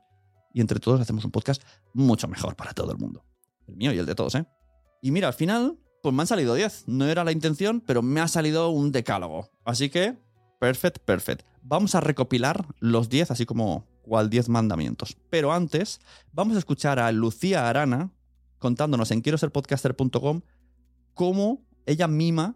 Y 0.54 0.62
entre 0.62 0.80
todos 0.80 1.00
hacemos 1.00 1.24
un 1.26 1.32
podcast 1.32 1.62
mucho 1.94 2.28
mejor 2.28 2.56
para 2.56 2.74
todo 2.74 2.92
el 2.92 2.98
mundo. 2.98 3.24
El 3.68 3.76
mío 3.76 3.94
y 3.94 3.98
el 3.98 4.06
de 4.06 4.16
todos, 4.16 4.36
¿eh? 4.36 4.46
Y 5.02 5.12
mira, 5.12 5.28
al 5.28 5.34
final, 5.34 5.78
pues 6.02 6.16
me 6.16 6.22
han 6.22 6.28
salido 6.28 6.56
10. 6.56 6.86
No 6.88 7.06
era 7.06 7.24
la 7.24 7.32
intención, 7.32 7.82
pero 7.82 8.02
me 8.02 8.22
ha 8.22 8.28
salido 8.28 8.70
un 8.70 8.92
decálogo. 8.92 9.50
Así 9.66 9.90
que, 9.90 10.18
perfect, 10.60 11.00
perfect. 11.00 11.46
Vamos 11.62 11.94
a 11.94 12.00
recopilar 12.00 12.66
los 12.80 13.10
10, 13.10 13.32
así 13.32 13.46
como 13.46 13.86
cual 14.02 14.30
10 14.30 14.50
mandamientos. 14.50 15.18
Pero 15.30 15.52
antes, 15.52 16.00
vamos 16.32 16.56
a 16.56 16.60
escuchar 16.60 17.00
a 17.00 17.12
Lucía 17.12 17.68
Arana 17.68 18.12
contándonos 18.60 19.12
en 19.12 19.22
quiero 19.22 19.38
ser 19.38 19.52
podcaster.com 19.52 20.42
cómo 21.14 21.66
ella 21.86 22.08
mima 22.08 22.56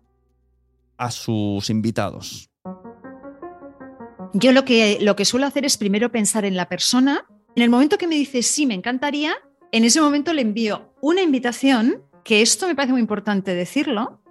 a 0.99 1.09
sus 1.09 1.69
invitados? 1.69 2.49
Yo 4.33 4.51
lo 4.51 4.63
que, 4.63 4.99
lo 5.01 5.15
que 5.15 5.25
suelo 5.25 5.47
hacer 5.47 5.65
es 5.65 5.77
primero 5.77 6.11
pensar 6.11 6.45
en 6.45 6.55
la 6.55 6.69
persona. 6.69 7.25
En 7.55 7.63
el 7.63 7.69
momento 7.69 7.97
que 7.97 8.07
me 8.07 8.15
dice 8.15 8.43
sí, 8.43 8.67
me 8.67 8.75
encantaría, 8.75 9.33
en 9.71 9.83
ese 9.83 10.01
momento 10.01 10.33
le 10.33 10.43
envío 10.43 10.93
una 11.01 11.21
invitación, 11.21 12.03
que 12.23 12.41
esto 12.41 12.67
me 12.67 12.75
parece 12.75 12.91
muy 12.91 13.01
importante 13.01 13.55
decirlo. 13.55 14.21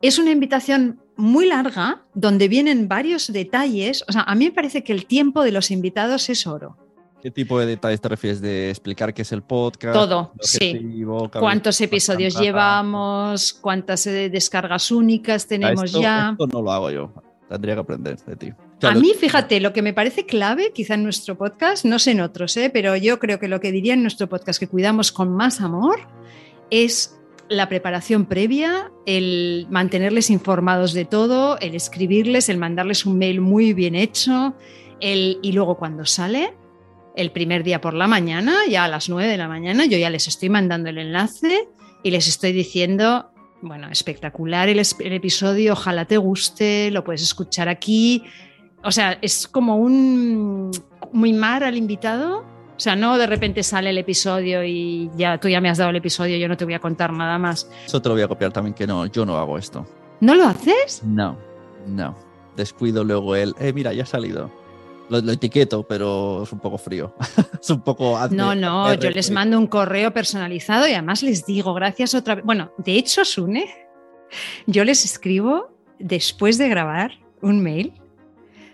Es 0.00 0.18
una 0.18 0.30
invitación 0.30 1.00
muy 1.16 1.46
larga 1.46 2.04
donde 2.14 2.46
vienen 2.46 2.86
varios 2.86 3.32
detalles. 3.32 4.04
O 4.06 4.12
sea, 4.12 4.22
a 4.22 4.34
mí 4.34 4.44
me 4.44 4.52
parece 4.52 4.84
que 4.84 4.92
el 4.92 5.06
tiempo 5.06 5.42
de 5.42 5.52
los 5.52 5.70
invitados 5.70 6.28
es 6.28 6.46
oro. 6.46 6.76
¿Qué 7.22 7.30
tipo 7.30 7.58
de 7.58 7.66
detalles 7.66 8.00
te 8.00 8.08
refieres? 8.08 8.40
¿De 8.40 8.70
explicar 8.70 9.12
qué 9.14 9.22
es 9.22 9.32
el 9.32 9.42
podcast? 9.42 9.94
Todo, 9.94 10.32
sí. 10.40 11.02
¿Cuántos 11.32 11.80
episodios 11.80 12.38
llevamos? 12.38 13.52
¿Cuántas 13.54 14.06
eh, 14.06 14.28
descargas 14.30 14.90
únicas 14.90 15.46
tenemos 15.46 15.84
Esto- 15.84 16.00
ya? 16.00 16.30
Esto 16.32 16.46
no 16.46 16.62
lo 16.62 16.70
hago 16.70 16.90
yo. 16.90 17.12
Tendría 17.48 17.74
que 17.74 17.80
aprender 17.80 18.16
de 18.18 18.36
ti. 18.36 18.52
O 18.82 18.86
A 18.86 18.94
mí, 18.94 19.12
fíjate, 19.18 19.60
lo 19.60 19.72
que 19.72 19.80
me 19.80 19.94
parece 19.94 20.26
clave, 20.26 20.72
quizá 20.74 20.94
en 20.94 21.04
nuestro 21.04 21.38
podcast, 21.38 21.84
no 21.84 21.98
sé 21.98 22.10
en 22.10 22.20
otros, 22.20 22.56
¿eh? 22.56 22.70
pero 22.72 22.96
yo 22.96 23.18
creo 23.18 23.38
que 23.38 23.48
lo 23.48 23.60
que 23.60 23.72
diría 23.72 23.94
en 23.94 24.02
nuestro 24.02 24.28
podcast 24.28 24.58
que 24.60 24.68
cuidamos 24.68 25.12
con 25.12 25.30
más 25.34 25.60
amor 25.60 26.00
es 26.70 27.16
la 27.48 27.68
preparación 27.68 28.26
previa, 28.26 28.90
el 29.06 29.66
mantenerles 29.70 30.30
informados 30.30 30.92
de 30.92 31.04
todo, 31.04 31.58
el 31.60 31.74
escribirles, 31.76 32.48
el 32.48 32.58
mandarles 32.58 33.06
un 33.06 33.16
mail 33.18 33.40
muy 33.40 33.72
bien 33.72 33.94
hecho, 33.94 34.54
el, 35.00 35.38
y 35.42 35.52
luego 35.52 35.76
cuando 35.76 36.04
sale, 36.04 36.52
el 37.16 37.32
primer 37.32 37.64
día 37.64 37.80
por 37.80 37.94
la 37.94 38.06
mañana, 38.06 38.54
ya 38.68 38.84
a 38.84 38.88
las 38.88 39.08
9 39.08 39.28
de 39.28 39.36
la 39.38 39.48
mañana, 39.48 39.86
yo 39.86 39.98
ya 39.98 40.10
les 40.10 40.28
estoy 40.28 40.50
mandando 40.50 40.90
el 40.90 40.98
enlace 40.98 41.68
y 42.02 42.10
les 42.10 42.28
estoy 42.28 42.52
diciendo, 42.52 43.30
bueno, 43.62 43.88
espectacular 43.90 44.68
el, 44.68 44.78
episodio, 44.78 45.72
ojalá 45.72 46.04
te 46.04 46.18
guste, 46.18 46.90
lo 46.90 47.02
puedes 47.02 47.22
escuchar 47.22 47.68
aquí. 47.68 48.22
O 48.84 48.92
sea, 48.92 49.18
es 49.22 49.48
como 49.48 49.76
un 49.76 50.70
mimar 51.12 51.64
al 51.64 51.76
invitado. 51.76 52.40
O 52.76 52.80
sea, 52.80 52.94
no 52.94 53.16
de 53.16 53.26
repente 53.26 53.62
sale 53.62 53.88
el 53.88 53.96
episodio 53.96 54.62
y 54.62 55.10
ya 55.16 55.40
tú 55.40 55.48
ya 55.48 55.62
me 55.62 55.70
has 55.70 55.78
dado 55.78 55.90
el 55.90 55.96
episodio, 55.96 56.36
yo 56.36 56.46
no 56.46 56.58
te 56.58 56.66
voy 56.66 56.74
a 56.74 56.78
contar 56.80 57.10
nada 57.10 57.38
más. 57.38 57.70
Eso 57.86 58.02
te 58.02 58.10
lo 58.10 58.14
voy 58.14 58.22
a 58.22 58.28
copiar 58.28 58.52
también, 58.52 58.74
que 58.74 58.86
no, 58.86 59.06
yo 59.06 59.24
no 59.24 59.38
hago 59.38 59.56
esto. 59.56 59.86
¿No 60.20 60.34
lo 60.34 60.44
haces? 60.44 61.02
No, 61.02 61.38
no. 61.86 62.14
Descuido 62.54 63.02
luego 63.04 63.34
el, 63.34 63.54
eh, 63.58 63.72
mira, 63.72 63.94
ya 63.94 64.02
ha 64.02 64.06
salido. 64.06 64.50
Lo, 65.08 65.20
lo 65.20 65.32
etiqueto, 65.32 65.84
pero 65.86 66.42
es 66.42 66.52
un 66.52 66.58
poco 66.60 66.78
frío. 66.78 67.14
es 67.60 67.70
un 67.70 67.80
poco... 67.82 68.16
hazme- 68.18 68.34
No, 68.36 68.54
no, 68.54 68.92
yo 68.94 69.10
les 69.10 69.30
mando 69.30 69.58
un 69.58 69.66
correo 69.66 70.12
personalizado 70.12 70.86
y 70.88 70.92
además 70.92 71.22
les 71.22 71.46
digo 71.46 71.74
gracias 71.74 72.14
otra 72.14 72.34
vez. 72.36 72.44
Bueno, 72.44 72.72
de 72.78 72.94
hecho, 72.96 73.24
Sune, 73.24 73.66
yo 74.66 74.84
les 74.84 75.04
escribo 75.04 75.70
después 75.98 76.58
de 76.58 76.68
grabar 76.68 77.12
un 77.40 77.62
mail 77.62 77.92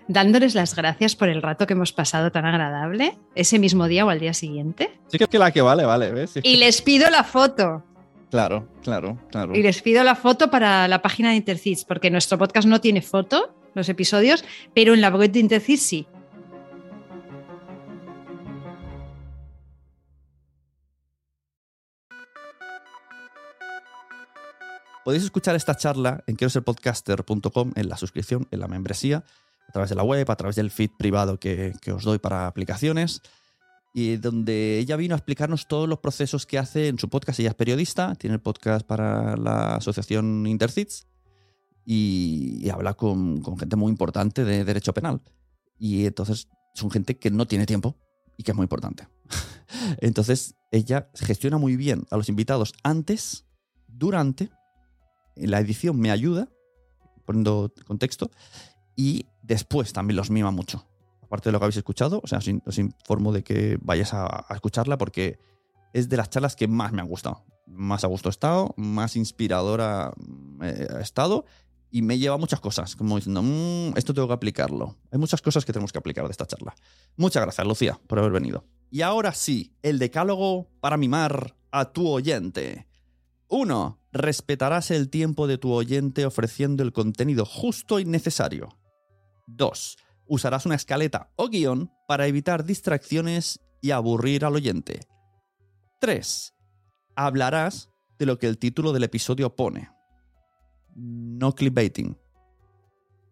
dándoles 0.08 0.54
las 0.54 0.74
gracias 0.74 1.14
por 1.16 1.28
el 1.28 1.40
rato 1.42 1.66
que 1.66 1.74
hemos 1.74 1.92
pasado 1.92 2.32
tan 2.32 2.44
agradable, 2.44 3.16
ese 3.34 3.58
mismo 3.58 3.86
día 3.86 4.04
o 4.04 4.10
al 4.10 4.18
día 4.20 4.34
siguiente. 4.34 4.90
Sí 5.08 5.18
que 5.18 5.38
la 5.38 5.50
que 5.52 5.62
vale, 5.62 5.84
vale, 5.84 6.10
¿ves? 6.10 6.34
Y 6.42 6.56
les 6.56 6.82
pido 6.82 7.08
la 7.10 7.24
foto. 7.24 7.84
Claro, 8.30 8.66
claro, 8.82 9.18
claro. 9.30 9.54
Y 9.54 9.62
les 9.62 9.80
pido 9.82 10.02
la 10.04 10.14
foto 10.14 10.50
para 10.50 10.88
la 10.88 11.02
página 11.02 11.30
de 11.30 11.36
Intercits, 11.36 11.84
porque 11.84 12.10
nuestro 12.10 12.38
podcast 12.38 12.66
no 12.66 12.80
tiene 12.80 13.02
foto, 13.02 13.54
los 13.74 13.88
episodios, 13.88 14.44
pero 14.74 14.94
en 14.94 15.00
la 15.02 15.10
web 15.10 15.30
de 15.30 15.38
Intercits 15.40 15.82
sí. 15.82 16.06
Podéis 25.04 25.25
escuchar 25.25 25.56
esta 25.56 25.76
charla 25.76 26.23
en 26.26 26.37
quiero 26.37 26.50
ser 26.50 26.62
podcaster.com, 26.62 27.73
en 27.75 27.88
la 27.88 27.97
suscripción, 27.97 28.47
en 28.50 28.61
la 28.61 28.68
membresía, 28.68 29.25
a 29.68 29.73
través 29.73 29.90
de 29.90 29.97
la 29.97 30.04
web, 30.04 30.30
a 30.30 30.37
través 30.37 30.56
del 30.56 30.71
feed 30.71 30.90
privado 30.97 31.40
que, 31.40 31.75
que 31.80 31.92
os 31.92 32.04
doy 32.04 32.18
para 32.18 32.47
aplicaciones, 32.47 33.21
y 33.94 34.16
donde 34.16 34.78
ella 34.78 34.97
vino 34.97 35.14
a 35.14 35.18
explicarnos 35.18 35.66
todos 35.66 35.88
los 35.88 35.99
procesos 35.99 36.47
que 36.47 36.59
hace 36.59 36.88
en 36.88 36.99
su 36.99 37.09
podcast. 37.09 37.40
Ella 37.40 37.50
es 37.50 37.54
periodista, 37.54 38.14
tiene 38.14 38.35
el 38.35 38.40
podcast 38.40 38.87
para 38.87 39.37
la 39.37 39.76
asociación 39.76 40.47
Intercits 40.47 41.06
y, 41.85 42.61
y 42.62 42.71
habla 42.71 42.94
con, 42.94 43.42
gente 43.59 43.76
muy 43.76 43.90
importante 43.90 44.44
de 44.44 44.64
derecho 44.64 44.94
penal. 44.94 45.21
Y 45.78 46.06
entonces 46.06 46.49
son 46.75 46.90
gente 46.90 47.18
que 47.18 47.30
no 47.30 47.47
tiene 47.47 47.66
tiempo 47.66 47.97
y 48.38 48.44
que 48.44 48.52
es 48.52 48.56
muy 48.56 48.64
importante. 48.64 49.09
Entonces 50.00 50.54
ella 50.71 51.11
gestiona 51.14 51.59
muy 51.59 51.76
bien 51.76 52.06
a 52.11 52.16
los 52.16 52.28
invitados 52.28 52.73
antes, 52.82 53.44
durante 53.88 54.50
la 55.37 55.59
edición 55.61 55.99
me 55.99 56.11
ayuda, 56.11 56.49
poniendo 57.25 57.73
contexto, 57.87 58.31
y 58.97 59.27
después 59.42 59.92
también 59.92 60.16
los 60.16 60.31
mima 60.31 60.51
mucho. 60.51 60.87
Aparte 61.23 61.49
de 61.49 61.53
lo 61.53 61.59
que 61.59 61.64
habéis 61.64 61.77
escuchado, 61.79 62.21
os, 62.23 62.49
in- 62.49 62.62
os 62.66 62.79
informo 62.79 63.33
de 63.33 63.42
que 63.42 63.79
vayáis 63.81 64.12
a, 64.12 64.45
escucharla 64.51 64.99
porque 64.99 65.38
es 65.95 66.09
de 66.09 66.16
las 66.16 66.29
charlas 66.31 66.57
que 66.57 66.68
más 66.68 66.92
me 66.92 67.01
han 67.01 67.09
gustado. 67.09 67.45
Más 67.66 68.05
a 68.05 68.07
gusto 68.09 68.29
he 68.29 68.31
estado, 68.31 68.75
más 68.77 69.16
inspiradora 69.16 70.12
eh, 70.62 70.88
he 70.99 71.01
estado 71.03 71.47
y 71.90 72.03
me 72.03 72.18
lleva 72.18 72.37
muchas 72.38 72.61
cosas, 72.61 72.97
como 72.97 73.16
diciendo, 73.16 73.42
"Mm, 73.42 73.97
esto 73.97 74.12
tengo 74.14 74.29
que 74.29 74.35
aplicarlo. 74.35 74.97
Hay 75.11 75.18
muchas 75.18 75.40
cosas 75.42 75.64
que 75.64 75.73
tenemos 75.73 75.92
que 75.92 75.99
aplicar 75.99 76.25
de 76.27 76.31
esta 76.31 76.47
charla. 76.47 76.75
Muchas 77.16 77.42
gracias, 77.42 77.66
Lucía, 77.66 77.99
por 78.07 78.18
haber 78.18 78.33
venido. 78.33 78.64
Y 78.90 79.01
ahora 79.03 79.33
sí, 79.33 79.75
el 79.83 79.99
decálogo 79.99 80.68
para 80.81 80.97
mimar 80.99 81.57
a 81.71 81.92
tu 81.92 82.09
oyente. 82.09 82.87
1. 83.52 83.98
Respetarás 84.12 84.90
el 84.90 85.10
tiempo 85.10 85.46
de 85.46 85.58
tu 85.58 85.72
oyente 85.72 86.24
ofreciendo 86.24 86.82
el 86.82 86.94
contenido 86.94 87.44
justo 87.44 88.00
y 88.00 88.06
necesario. 88.06 88.70
2. 89.46 89.98
Usarás 90.26 90.64
una 90.64 90.74
escaleta 90.74 91.30
o 91.36 91.48
guion 91.50 91.92
para 92.08 92.26
evitar 92.26 92.64
distracciones 92.64 93.60
y 93.82 93.90
aburrir 93.90 94.46
al 94.46 94.54
oyente. 94.54 95.00
3. 96.00 96.54
Hablarás 97.14 97.90
de 98.18 98.24
lo 98.24 98.38
que 98.38 98.46
el 98.46 98.56
título 98.56 98.94
del 98.94 99.04
episodio 99.04 99.54
pone. 99.54 99.90
No 100.96 101.54
clickbaiting. 101.54 102.18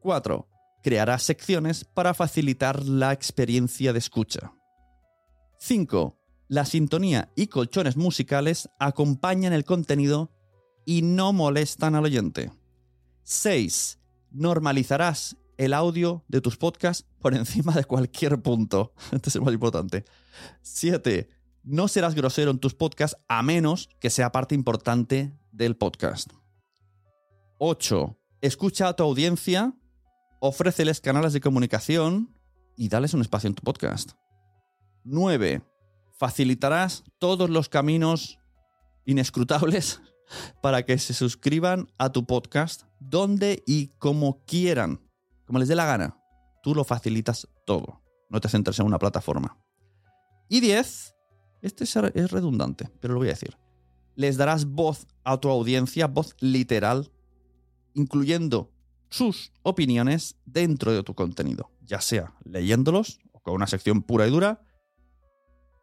4. 0.01 0.49
Crearás 0.83 1.23
secciones 1.23 1.87
para 1.87 2.13
facilitar 2.13 2.85
la 2.85 3.15
experiencia 3.15 3.95
de 3.95 3.99
escucha. 3.99 4.53
5. 5.61 6.20
La 6.51 6.65
sintonía 6.65 7.31
y 7.37 7.47
colchones 7.47 7.97
musicales 7.97 8.69
acompañan 8.81 9.53
el 9.53 9.65
contenido 9.65 10.33
y 10.85 11.03
no 11.03 11.33
molestan 11.33 11.95
al 11.95 12.07
oyente. 12.07 12.51
6. 13.23 14.01
Normalizarás 14.33 15.37
el 15.59 15.73
audio 15.73 16.25
de 16.27 16.41
tus 16.41 16.57
podcasts 16.57 17.07
por 17.21 17.35
encima 17.37 17.73
de 17.73 17.85
cualquier 17.85 18.43
punto. 18.43 18.95
Este 19.13 19.29
es 19.29 19.37
el 19.37 19.43
más 19.43 19.55
importante. 19.55 20.05
7. 20.63 21.29
No 21.63 21.87
serás 21.87 22.17
grosero 22.17 22.51
en 22.51 22.59
tus 22.59 22.75
podcasts 22.75 23.17
a 23.29 23.45
menos 23.45 23.89
que 24.01 24.11
sea 24.11 24.33
parte 24.33 24.57
importante 24.57 25.33
del 25.53 25.77
podcast. 25.77 26.33
8. 27.59 28.19
Escucha 28.41 28.89
a 28.89 28.97
tu 28.97 29.05
audiencia, 29.05 29.73
ofréceles 30.41 31.01
canales 31.01 31.33
de 31.33 31.41
comunicación 31.41 32.37
y 32.77 32.89
dales 32.89 33.15
un 33.15 33.21
espacio 33.21 33.47
en 33.47 33.55
tu 33.55 33.63
podcast. 33.63 34.15
9. 35.05 35.70
Facilitarás 36.21 37.03
todos 37.19 37.49
los 37.49 37.71
caminos 37.71 38.39
inescrutables 39.07 40.03
para 40.63 40.85
que 40.85 40.99
se 40.99 41.15
suscriban 41.15 41.91
a 41.97 42.13
tu 42.13 42.27
podcast 42.27 42.83
donde 42.99 43.63
y 43.67 43.87
como 43.97 44.45
quieran, 44.45 45.01
como 45.47 45.61
les 45.61 45.69
dé 45.69 45.77
la 45.77 45.87
gana. 45.87 46.23
Tú 46.63 46.75
lo 46.75 46.85
facilitas 46.85 47.49
todo. 47.65 48.03
No 48.29 48.39
te 48.39 48.51
centres 48.51 48.79
en 48.81 48.85
una 48.85 48.99
plataforma. 48.99 49.57
Y 50.51 50.61
10. 50.61 51.15
Este 51.63 51.85
es 51.85 52.31
redundante, 52.31 52.91
pero 53.01 53.15
lo 53.15 53.21
voy 53.21 53.29
a 53.29 53.33
decir. 53.33 53.57
Les 54.15 54.37
darás 54.37 54.67
voz 54.67 55.07
a 55.25 55.39
tu 55.39 55.49
audiencia, 55.49 56.07
voz 56.07 56.37
literal, 56.41 57.11
incluyendo 57.95 58.71
sus 59.09 59.53
opiniones 59.63 60.37
dentro 60.45 60.93
de 60.93 61.03
tu 61.03 61.15
contenido, 61.15 61.71
ya 61.81 62.03
sea 62.03 62.35
leyéndolos, 62.45 63.21
o 63.33 63.41
con 63.41 63.55
una 63.55 63.67
sección 63.67 64.03
pura 64.03 64.27
y 64.27 64.31
dura, 64.31 64.61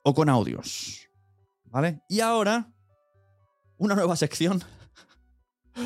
o 0.07 0.13
con 0.13 0.29
audios. 0.29 1.09
¿Vale? 1.65 1.99
Y 2.07 2.21
ahora, 2.21 2.71
una 3.77 3.93
nueva 3.93 4.15
sección. 4.15 4.63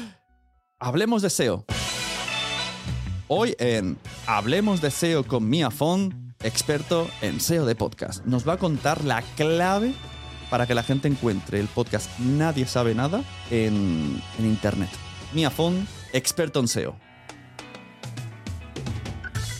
Hablemos 0.79 1.23
de 1.23 1.31
SEO. 1.31 1.65
Hoy 3.27 3.55
en 3.57 3.97
Hablemos 4.27 4.79
de 4.79 4.91
SEO 4.91 5.23
con 5.23 5.49
Mia 5.49 5.71
Font, 5.71 6.13
experto 6.43 7.09
en 7.23 7.39
SEO 7.39 7.65
de 7.65 7.73
podcast, 7.73 8.23
nos 8.25 8.47
va 8.47 8.53
a 8.53 8.57
contar 8.57 9.03
la 9.05 9.23
clave 9.35 9.95
para 10.51 10.67
que 10.67 10.75
la 10.75 10.83
gente 10.83 11.07
encuentre 11.07 11.59
el 11.59 11.67
podcast 11.67 12.07
Nadie 12.19 12.67
sabe 12.67 12.93
nada 12.93 13.23
en, 13.49 14.21
en 14.37 14.45
Internet. 14.45 14.89
Mia 15.33 15.49
Font, 15.49 15.89
experto 16.13 16.59
en 16.59 16.67
SEO. 16.67 16.95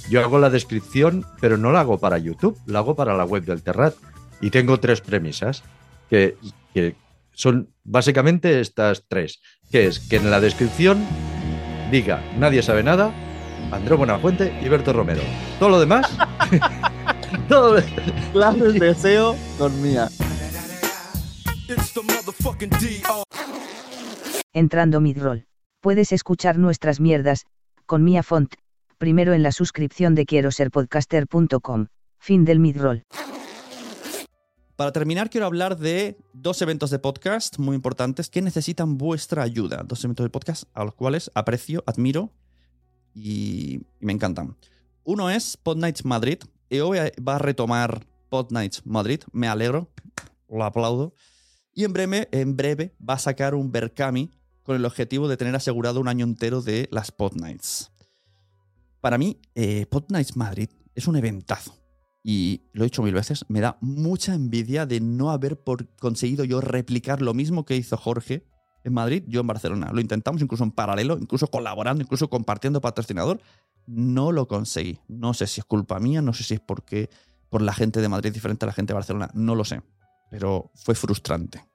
Yo 0.08 0.24
hago 0.24 0.38
la 0.38 0.52
descripción, 0.52 1.26
pero 1.40 1.58
no 1.58 1.72
la 1.72 1.80
hago 1.80 1.98
para 1.98 2.20
YouTube, 2.20 2.60
la 2.68 2.80
hago 2.80 2.96
para 2.96 3.18
la 3.18 3.26
web 3.26 3.44
del 3.44 3.64
Terrat. 3.64 3.96
Y 4.42 4.50
tengo 4.50 4.80
tres 4.80 5.02
premisas, 5.02 5.64
que, 6.10 6.36
que 6.74 6.96
son 7.34 7.70
básicamente 7.84 8.60
estas 8.60 9.06
tres, 9.08 9.40
que 9.72 9.88
es 9.88 10.00
que 10.00 10.18
en 10.18 10.30
la 10.32 10.40
descripción 10.40 11.06
diga 11.92 12.22
nadie 12.38 12.62
sabe 12.64 12.84
nada, 12.84 13.14
Andrés 13.72 13.98
Buenafuente 13.98 14.54
y 14.64 14.68
Berto 14.68 14.92
Romero. 14.94 15.22
Todo 15.60 15.70
lo 15.70 15.80
demás, 15.80 16.06
todo 17.48 17.76
lo- 17.76 17.82
Clases 18.34 18.74
de 18.80 18.96
SEO 18.96 19.36
con 19.58 19.82
Mia. 19.82 20.10
Entrando 24.54 25.00
Midroll. 25.02 25.46
Puedes 25.82 26.12
escuchar 26.12 26.58
nuestras 26.58 27.00
mierdas, 27.00 27.46
con 27.86 28.04
Mia 28.04 28.24
Font, 28.24 28.54
primero 28.98 29.34
en 29.34 29.44
la 29.44 29.52
suscripción 29.52 30.14
de 30.16 30.26
quiero 30.26 30.52
ser 30.52 30.70
podcaster.com. 30.72 31.88
Fin 32.20 32.46
del 32.46 32.60
Midroll. 32.60 33.04
Para 34.82 34.92
terminar, 34.92 35.30
quiero 35.30 35.46
hablar 35.46 35.78
de 35.78 36.18
dos 36.34 36.60
eventos 36.64 36.90
de 36.90 36.98
podcast 36.98 37.60
muy 37.60 37.76
importantes 37.76 38.32
que 38.32 38.42
necesitan 38.42 38.98
vuestra 38.98 39.44
ayuda. 39.44 39.84
Dos 39.86 40.04
eventos 40.04 40.24
de 40.24 40.32
podcast 40.32 40.64
a 40.74 40.84
los 40.84 40.96
cuales 40.96 41.30
aprecio, 41.36 41.84
admiro 41.86 42.32
y, 43.14 43.82
me 44.00 44.12
encantan. 44.12 44.58
Uno 45.04 45.30
es 45.30 45.56
Pod 45.56 45.78
Nights 45.78 46.04
Madrid. 46.04 46.40
EOB 46.72 46.96
va 47.22 47.36
a 47.36 47.38
retomar 47.38 48.08
Pod 48.30 48.50
Nights 48.50 48.82
Madrid. 48.84 49.20
Me 49.32 49.48
alegro, 49.48 49.92
lo 50.50 50.64
aplaudo. 50.64 51.14
Y 51.76 51.84
en 51.84 51.94
breve, 51.94 52.28
en 52.32 52.58
breve 52.58 52.96
va 53.08 53.14
a 53.14 53.20
sacar 53.20 53.54
un 53.54 53.72
Berkami 53.72 54.32
con 54.64 54.76
el 54.76 54.86
objetivo 54.86 55.28
de 55.28 55.38
tener 55.38 55.56
asegurado 55.56 56.00
un 56.00 56.08
año 56.08 56.26
entero 56.26 56.64
de 56.64 56.90
las 56.92 57.12
Pod 57.12 57.36
Nights. 57.36 57.92
Para 59.00 59.20
mí, 59.20 59.40
eh, 59.54 59.86
Pod 59.86 60.06
Nights 60.10 60.36
Madrid 60.36 60.70
es 60.96 61.06
un 61.06 61.18
eventazo. 61.18 61.81
Y 62.24 62.64
lo 62.74 62.84
he 62.84 62.88
dicho 62.88 63.02
mil 63.02 63.14
veces, 63.14 63.46
me 63.48 63.62
da 63.62 63.78
mucha 63.82 64.34
envidia 64.36 64.86
de 64.86 65.00
no 65.02 65.32
haber 65.32 65.60
por- 65.60 65.88
conseguido 65.98 66.44
yo 66.44 66.62
replicar 66.62 67.22
lo 67.22 67.34
mismo 67.34 67.66
que 67.66 67.76
hizo 67.76 67.98
Jorge 67.98 68.46
en 68.84 68.94
Madrid, 68.94 69.24
yo 69.28 69.42
en 69.42 69.48
Barcelona. 69.48 69.92
Lo 69.92 70.02
intentamos 70.02 70.42
incluso 70.42 70.64
en 70.64 70.72
paralelo, 70.72 71.18
incluso 71.20 71.48
colaborando, 71.48 72.04
incluso 72.04 72.30
compartiendo 72.30 72.82
patrocinador. 72.82 73.42
No 73.88 74.32
lo 74.32 74.48
conseguí. 74.48 75.00
No 75.08 75.34
sé 75.34 75.48
si 75.48 75.62
es 75.62 75.66
culpa 75.66 76.00
mía, 76.00 76.22
no 76.22 76.34
sé 76.34 76.44
si 76.44 76.56
es 76.56 76.60
porque 76.60 77.10
por 77.50 77.62
la 77.62 77.74
gente 77.74 78.02
de 78.02 78.10
Madrid 78.10 78.32
diferente 78.32 78.66
a 78.66 78.68
la 78.68 78.74
gente 78.74 78.92
de 78.92 78.96
Barcelona, 78.96 79.30
no 79.34 79.56
lo 79.56 79.66
sé. 79.66 79.82
Pero 80.30 80.72
fue 80.76 80.96
frustrante. 80.96 81.66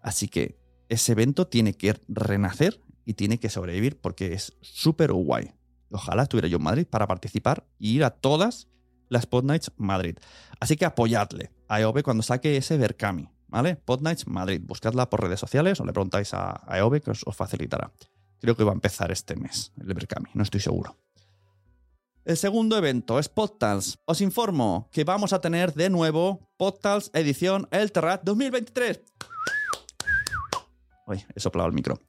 Así 0.00 0.28
que 0.28 0.58
ese 0.88 1.12
evento 1.12 1.46
tiene 1.46 1.74
que 1.74 1.94
renacer 2.08 2.82
y 3.04 3.14
tiene 3.14 3.38
que 3.38 3.50
sobrevivir 3.50 4.00
porque 4.00 4.32
es 4.32 4.56
súper 4.62 5.12
guay. 5.12 5.52
Ojalá 5.90 6.24
estuviera 6.24 6.48
yo 6.48 6.56
en 6.56 6.64
Madrid 6.64 6.86
para 6.88 7.06
participar 7.06 7.66
y 7.78 7.90
ir 7.90 8.04
a 8.04 8.10
todas 8.10 8.68
las 9.08 9.26
Pod 9.26 9.44
Nights 9.44 9.72
Madrid. 9.76 10.18
Así 10.60 10.76
que 10.76 10.84
apoyadle 10.84 11.50
a 11.68 11.80
EOB 11.80 12.02
cuando 12.02 12.22
saque 12.22 12.56
ese 12.56 12.76
Berkami, 12.76 13.28
¿vale? 13.48 13.76
Pod 13.76 14.00
Nights 14.00 14.26
Madrid. 14.26 14.60
Buscadla 14.64 15.10
por 15.10 15.22
redes 15.22 15.40
sociales 15.40 15.80
o 15.80 15.84
le 15.84 15.92
preguntáis 15.92 16.34
a, 16.34 16.62
a 16.66 16.78
EOB 16.78 17.00
que 17.00 17.10
os, 17.10 17.24
facilitará. 17.32 17.92
Creo 18.40 18.56
que 18.56 18.64
va 18.64 18.72
a 18.72 18.74
empezar 18.74 19.10
este 19.10 19.36
mes 19.36 19.72
el 19.80 19.94
Berkami, 19.94 20.30
no 20.34 20.42
estoy 20.42 20.60
seguro. 20.60 20.96
El 22.24 22.36
segundo 22.36 22.76
evento 22.76 23.20
es 23.20 23.28
Podtals. 23.28 24.00
Os 24.04 24.20
informo 24.20 24.88
que 24.92 25.04
vamos 25.04 25.32
a 25.32 25.40
tener 25.40 25.74
de 25.74 25.90
nuevo 25.90 26.50
Podtals 26.56 27.10
edición 27.14 27.68
El 27.70 27.92
Terrat 27.92 28.22
2023. 28.24 29.00
Uy, 31.06 31.24
he 31.34 31.40
soplado 31.40 31.68
el 31.68 31.74
micro. 31.74 32.00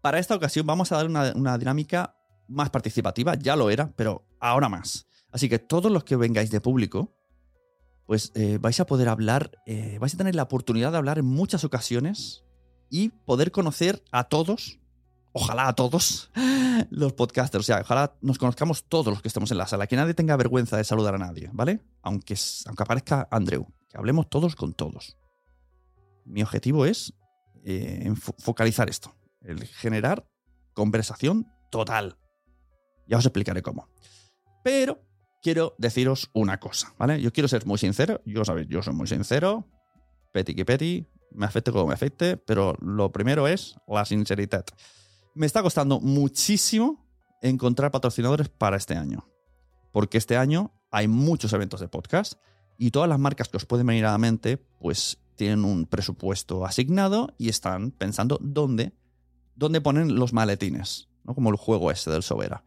Para 0.00 0.18
esta 0.18 0.34
ocasión 0.34 0.66
vamos 0.66 0.90
a 0.90 0.96
dar 0.96 1.06
una 1.06 1.58
dinámica 1.58 2.16
más 2.50 2.70
participativa, 2.70 3.34
ya 3.36 3.56
lo 3.56 3.70
era, 3.70 3.92
pero 3.96 4.26
ahora 4.40 4.68
más. 4.68 5.06
Así 5.32 5.48
que 5.48 5.58
todos 5.58 5.90
los 5.90 6.04
que 6.04 6.16
vengáis 6.16 6.50
de 6.50 6.60
público, 6.60 7.14
pues 8.06 8.32
eh, 8.34 8.58
vais 8.60 8.78
a 8.80 8.86
poder 8.86 9.08
hablar, 9.08 9.52
eh, 9.66 9.98
vais 10.00 10.14
a 10.14 10.18
tener 10.18 10.34
la 10.34 10.42
oportunidad 10.42 10.92
de 10.92 10.98
hablar 10.98 11.18
en 11.18 11.26
muchas 11.26 11.64
ocasiones 11.64 12.44
y 12.90 13.10
poder 13.10 13.52
conocer 13.52 14.02
a 14.10 14.24
todos, 14.24 14.80
ojalá 15.32 15.68
a 15.68 15.74
todos, 15.74 16.30
los 16.90 17.12
podcasters. 17.12 17.64
O 17.64 17.66
sea, 17.66 17.80
ojalá 17.80 18.16
nos 18.20 18.38
conozcamos 18.38 18.84
todos 18.84 19.06
los 19.06 19.22
que 19.22 19.28
estemos 19.28 19.50
en 19.52 19.58
la 19.58 19.68
sala, 19.68 19.86
que 19.86 19.96
nadie 19.96 20.14
tenga 20.14 20.36
vergüenza 20.36 20.76
de 20.76 20.84
saludar 20.84 21.14
a 21.14 21.18
nadie, 21.18 21.50
¿vale? 21.52 21.80
Aunque, 22.02 22.34
aunque 22.66 22.82
aparezca 22.82 23.28
Andrew, 23.30 23.68
que 23.88 23.96
hablemos 23.96 24.28
todos 24.28 24.56
con 24.56 24.74
todos. 24.74 25.16
Mi 26.24 26.42
objetivo 26.42 26.86
es 26.86 27.14
eh, 27.64 28.12
focalizar 28.38 28.90
esto, 28.90 29.14
el 29.42 29.64
generar 29.66 30.26
conversación 30.74 31.46
total. 31.70 32.16
Ya 33.06 33.18
os 33.18 33.24
explicaré 33.26 33.62
cómo. 33.62 33.88
Pero 34.62 35.00
quiero 35.42 35.74
deciros 35.78 36.30
una 36.32 36.58
cosa, 36.60 36.94
¿vale? 36.98 37.20
Yo 37.20 37.32
quiero 37.32 37.48
ser 37.48 37.66
muy 37.66 37.78
sincero, 37.78 38.20
yo 38.24 38.44
sabéis, 38.44 38.68
yo 38.68 38.82
soy 38.82 38.94
muy 38.94 39.06
sincero, 39.06 39.66
peti 40.32 40.54
que 40.54 40.64
peti, 40.64 41.06
me 41.32 41.46
afecte 41.46 41.72
como 41.72 41.86
me 41.86 41.94
afecte, 41.94 42.36
pero 42.36 42.76
lo 42.80 43.12
primero 43.12 43.48
es 43.48 43.76
la 43.86 44.04
sinceridad. 44.04 44.64
Me 45.34 45.46
está 45.46 45.62
costando 45.62 46.00
muchísimo 46.00 47.06
encontrar 47.42 47.90
patrocinadores 47.90 48.48
para 48.48 48.76
este 48.76 48.96
año, 48.96 49.28
porque 49.92 50.18
este 50.18 50.36
año 50.36 50.72
hay 50.90 51.08
muchos 51.08 51.52
eventos 51.52 51.80
de 51.80 51.88
podcast 51.88 52.34
y 52.78 52.90
todas 52.90 53.08
las 53.08 53.18
marcas 53.18 53.48
que 53.48 53.56
os 53.56 53.66
pueden 53.66 53.86
venir 53.86 54.06
a 54.06 54.12
la 54.12 54.18
mente, 54.18 54.56
pues 54.56 55.18
tienen 55.36 55.64
un 55.64 55.86
presupuesto 55.86 56.66
asignado 56.66 57.34
y 57.38 57.48
están 57.48 57.92
pensando 57.92 58.38
dónde, 58.42 58.92
dónde 59.54 59.80
ponen 59.80 60.16
los 60.16 60.32
maletines, 60.32 61.08
¿no? 61.24 61.34
Como 61.34 61.50
el 61.50 61.56
juego 61.56 61.90
ese 61.90 62.10
del 62.10 62.22
Sobera. 62.22 62.64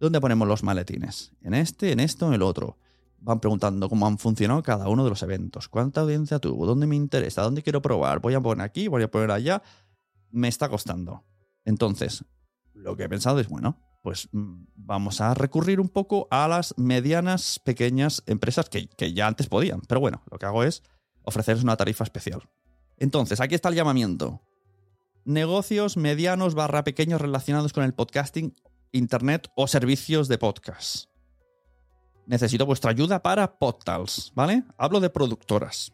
¿Dónde 0.00 0.20
ponemos 0.20 0.46
los 0.48 0.62
maletines? 0.62 1.32
¿En 1.42 1.54
este, 1.54 1.92
en 1.92 2.00
esto, 2.00 2.26
en 2.28 2.34
el 2.34 2.42
otro? 2.42 2.78
Van 3.18 3.40
preguntando 3.40 3.88
cómo 3.88 4.06
han 4.06 4.18
funcionado 4.18 4.62
cada 4.62 4.88
uno 4.88 5.04
de 5.04 5.10
los 5.10 5.22
eventos. 5.22 5.68
¿Cuánta 5.68 6.02
audiencia 6.02 6.38
tuvo? 6.38 6.66
¿Dónde 6.66 6.86
me 6.86 6.96
interesa? 6.96 7.42
¿Dónde 7.42 7.62
quiero 7.62 7.80
probar? 7.80 8.20
¿Voy 8.20 8.34
a 8.34 8.40
poner 8.40 8.64
aquí? 8.64 8.88
¿Voy 8.88 9.02
a 9.02 9.10
poner 9.10 9.30
allá? 9.30 9.62
Me 10.30 10.48
está 10.48 10.68
costando. 10.68 11.24
Entonces, 11.64 12.24
lo 12.74 12.96
que 12.96 13.04
he 13.04 13.08
pensado 13.08 13.40
es, 13.40 13.48
bueno, 13.48 13.78
pues 14.02 14.28
mm, 14.32 14.66
vamos 14.74 15.20
a 15.22 15.32
recurrir 15.32 15.80
un 15.80 15.88
poco 15.88 16.28
a 16.30 16.46
las 16.48 16.74
medianas, 16.76 17.58
pequeñas 17.58 18.22
empresas 18.26 18.68
que, 18.68 18.88
que 18.88 19.14
ya 19.14 19.26
antes 19.26 19.48
podían. 19.48 19.80
Pero 19.88 20.00
bueno, 20.00 20.22
lo 20.30 20.38
que 20.38 20.46
hago 20.46 20.64
es 20.64 20.82
ofrecerles 21.22 21.64
una 21.64 21.76
tarifa 21.76 22.04
especial. 22.04 22.42
Entonces, 22.98 23.40
aquí 23.40 23.54
está 23.54 23.70
el 23.70 23.74
llamamiento. 23.74 24.42
Negocios 25.24 25.96
medianos 25.96 26.54
barra 26.54 26.84
pequeños 26.84 27.20
relacionados 27.20 27.72
con 27.72 27.84
el 27.84 27.94
podcasting 27.94 28.54
internet 28.94 29.48
o 29.56 29.66
servicios 29.66 30.28
de 30.28 30.38
podcast. 30.38 31.06
Necesito 32.26 32.64
vuestra 32.64 32.92
ayuda 32.92 33.22
para 33.22 33.58
Podtals, 33.58 34.32
¿vale? 34.34 34.64
Hablo 34.78 35.00
de 35.00 35.10
productoras. 35.10 35.92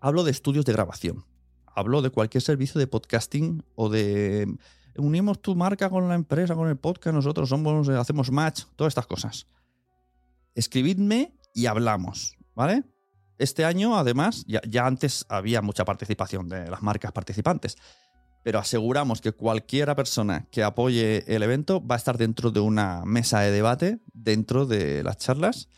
Hablo 0.00 0.22
de 0.22 0.30
estudios 0.30 0.64
de 0.64 0.72
grabación. 0.72 1.26
Hablo 1.66 2.00
de 2.00 2.10
cualquier 2.10 2.42
servicio 2.42 2.78
de 2.78 2.86
podcasting 2.86 3.64
o 3.74 3.88
de 3.88 4.46
unimos 4.96 5.42
tu 5.42 5.56
marca 5.56 5.90
con 5.90 6.08
la 6.08 6.14
empresa, 6.14 6.54
con 6.54 6.68
el 6.68 6.76
podcast, 6.76 7.14
nosotros 7.14 7.48
somos 7.48 7.88
hacemos 7.88 8.30
match, 8.30 8.62
todas 8.76 8.92
estas 8.92 9.06
cosas. 9.06 9.46
Escribidme 10.54 11.34
y 11.54 11.66
hablamos, 11.66 12.36
¿vale? 12.54 12.84
Este 13.38 13.64
año, 13.64 13.96
además, 13.96 14.44
ya 14.46 14.86
antes 14.86 15.24
había 15.28 15.60
mucha 15.60 15.84
participación 15.84 16.48
de 16.48 16.70
las 16.70 16.82
marcas 16.82 17.12
participantes 17.12 17.76
pero 18.42 18.58
aseguramos 18.58 19.20
que 19.20 19.32
cualquiera 19.32 19.94
persona 19.94 20.46
que 20.50 20.62
apoye 20.62 21.24
el 21.34 21.42
evento 21.42 21.86
va 21.86 21.96
a 21.96 21.98
estar 21.98 22.16
dentro 22.16 22.50
de 22.50 22.60
una 22.60 23.04
mesa 23.04 23.40
de 23.40 23.50
debate, 23.50 24.00
dentro 24.12 24.66
de 24.66 25.02
las 25.02 25.18
charlas. 25.18 25.68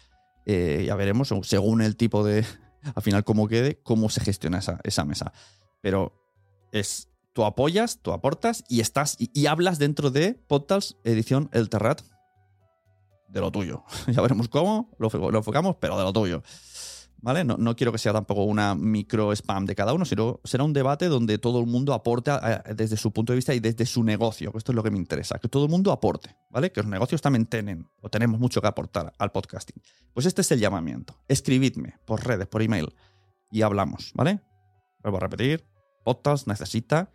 Eh, 0.47 0.85
ya 0.87 0.95
veremos, 0.95 1.33
según 1.43 1.83
el 1.83 1.97
tipo 1.97 2.25
de, 2.25 2.45
al 2.95 3.03
final, 3.03 3.25
cómo 3.25 3.49
quede, 3.49 3.81
cómo 3.83 4.09
se 4.09 4.21
gestiona 4.21 4.59
esa, 4.59 4.79
esa 4.85 5.05
mesa. 5.05 5.33
Pero 5.81 6.13
es, 6.73 7.09
tú 7.33 7.45
apoyas, 7.45 8.01
tú 8.01 8.13
aportas 8.13 8.65
y 8.69 8.81
estás 8.81 9.17
y, 9.19 9.31
y 9.35 9.47
hablas 9.47 9.79
dentro 9.79 10.11
de 10.11 10.35
Podtals 10.35 10.97
edición 11.05 11.49
El 11.53 11.69
Terrat. 11.69 12.03
De 13.29 13.41
lo 13.41 13.51
tuyo. 13.51 13.83
ya 14.07 14.21
veremos 14.21 14.49
cómo, 14.49 14.91
lo, 14.99 15.09
lo 15.09 15.39
enfocamos, 15.39 15.77
pero 15.81 15.97
de 15.97 16.05
lo 16.05 16.13
tuyo. 16.13 16.43
¿Vale? 17.23 17.45
No, 17.45 17.57
no, 17.57 17.77
quiero 17.77 17.93
que 17.93 17.99
sea 17.99 18.13
tampoco 18.13 18.43
una 18.43 18.75
micro 18.75 19.33
spam 19.33 19.65
de 19.65 19.77
cada 19.77 19.95
uno, 19.95 20.05
sino 20.05 20.41
será 20.43 20.65
un 20.65 20.73
debate 20.73 21.07
donde 21.07 21.39
todo 21.39 21.61
el 21.61 21.67
mundo 21.67 21.95
aporte 21.95 22.33
eh, 22.33 22.75
desde 22.75 22.97
su 22.97 23.13
punto 23.13 23.33
de 23.33 23.37
vista 23.37 23.55
y 23.55 23.61
desde 23.61 23.87
su 23.87 24.03
negocio, 24.03 24.53
esto 24.57 24.73
es 24.73 24.77
lo 24.77 24.83
que 24.83 24.91
me 24.91 24.99
interesa, 24.99 25.39
que 25.39 25.49
todo 25.49 25.65
el 25.65 25.71
mundo 25.71 25.93
aporte, 25.93 26.37
¿vale? 26.51 26.73
Que 26.73 26.83
los 26.83 26.91
negocios 26.91 27.23
también 27.23 27.47
tienen 27.47 27.89
o 28.01 28.09
tenemos 28.09 28.41
mucho 28.41 28.61
que 28.61 28.67
aportar 28.67 29.13
al 29.19 29.31
podcasting. 29.31 29.81
Pues 30.13 30.27
este 30.27 30.41
es 30.41 30.51
el 30.51 30.59
llamamiento. 30.59 31.15
Escribidme 31.29 31.95
por 32.05 32.27
redes, 32.27 32.49
por 32.49 32.61
email 32.61 32.93
y 33.53 33.63
hablamos, 33.63 34.11
¿vale? 34.15 34.41
Vuelvo 35.01 35.19
a 35.19 35.21
repetir, 35.21 35.65
podcast 36.05 36.49
necesita 36.49 37.13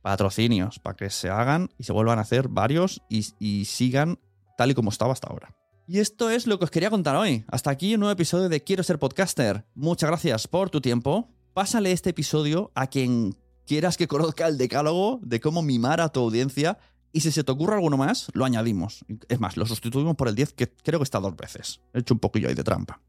patrocinios 0.00 0.78
para 0.78 0.96
que 0.96 1.10
se 1.10 1.28
hagan 1.28 1.68
y 1.76 1.84
se 1.84 1.92
vuelvan 1.92 2.18
a 2.18 2.22
hacer 2.22 2.48
varios 2.48 3.02
y, 3.10 3.26
y 3.38 3.66
sigan 3.66 4.18
tal 4.56 4.70
y 4.70 4.74
como 4.74 4.88
estaba 4.88 5.12
hasta 5.12 5.28
ahora. 5.28 5.54
Y 5.86 5.98
esto 5.98 6.30
es 6.30 6.46
lo 6.46 6.58
que 6.58 6.64
os 6.64 6.70
quería 6.70 6.88
contar 6.88 7.14
hoy. 7.14 7.44
Hasta 7.48 7.70
aquí 7.70 7.94
un 7.94 8.00
nuevo 8.00 8.12
episodio 8.12 8.48
de 8.48 8.62
Quiero 8.62 8.82
ser 8.82 8.98
podcaster. 8.98 9.66
Muchas 9.74 10.08
gracias 10.08 10.48
por 10.48 10.70
tu 10.70 10.80
tiempo. 10.80 11.28
Pásale 11.52 11.92
este 11.92 12.10
episodio 12.10 12.72
a 12.74 12.86
quien 12.86 13.36
quieras 13.66 13.98
que 13.98 14.08
conozca 14.08 14.46
el 14.46 14.56
decálogo 14.56 15.20
de 15.22 15.40
cómo 15.40 15.60
mimar 15.60 16.00
a 16.00 16.08
tu 16.08 16.20
audiencia. 16.20 16.78
Y 17.12 17.20
si 17.20 17.30
se 17.30 17.44
te 17.44 17.52
ocurre 17.52 17.74
alguno 17.74 17.98
más, 17.98 18.28
lo 18.32 18.46
añadimos. 18.46 19.04
Es 19.28 19.40
más, 19.40 19.58
lo 19.58 19.66
sustituimos 19.66 20.16
por 20.16 20.28
el 20.28 20.34
10, 20.34 20.54
que 20.54 20.72
creo 20.72 21.00
que 21.00 21.04
está 21.04 21.20
dos 21.20 21.36
veces. 21.36 21.80
He 21.92 21.98
hecho 21.98 22.14
un 22.14 22.20
poquillo 22.20 22.48
ahí 22.48 22.54
de 22.54 22.64
trampa. 22.64 23.00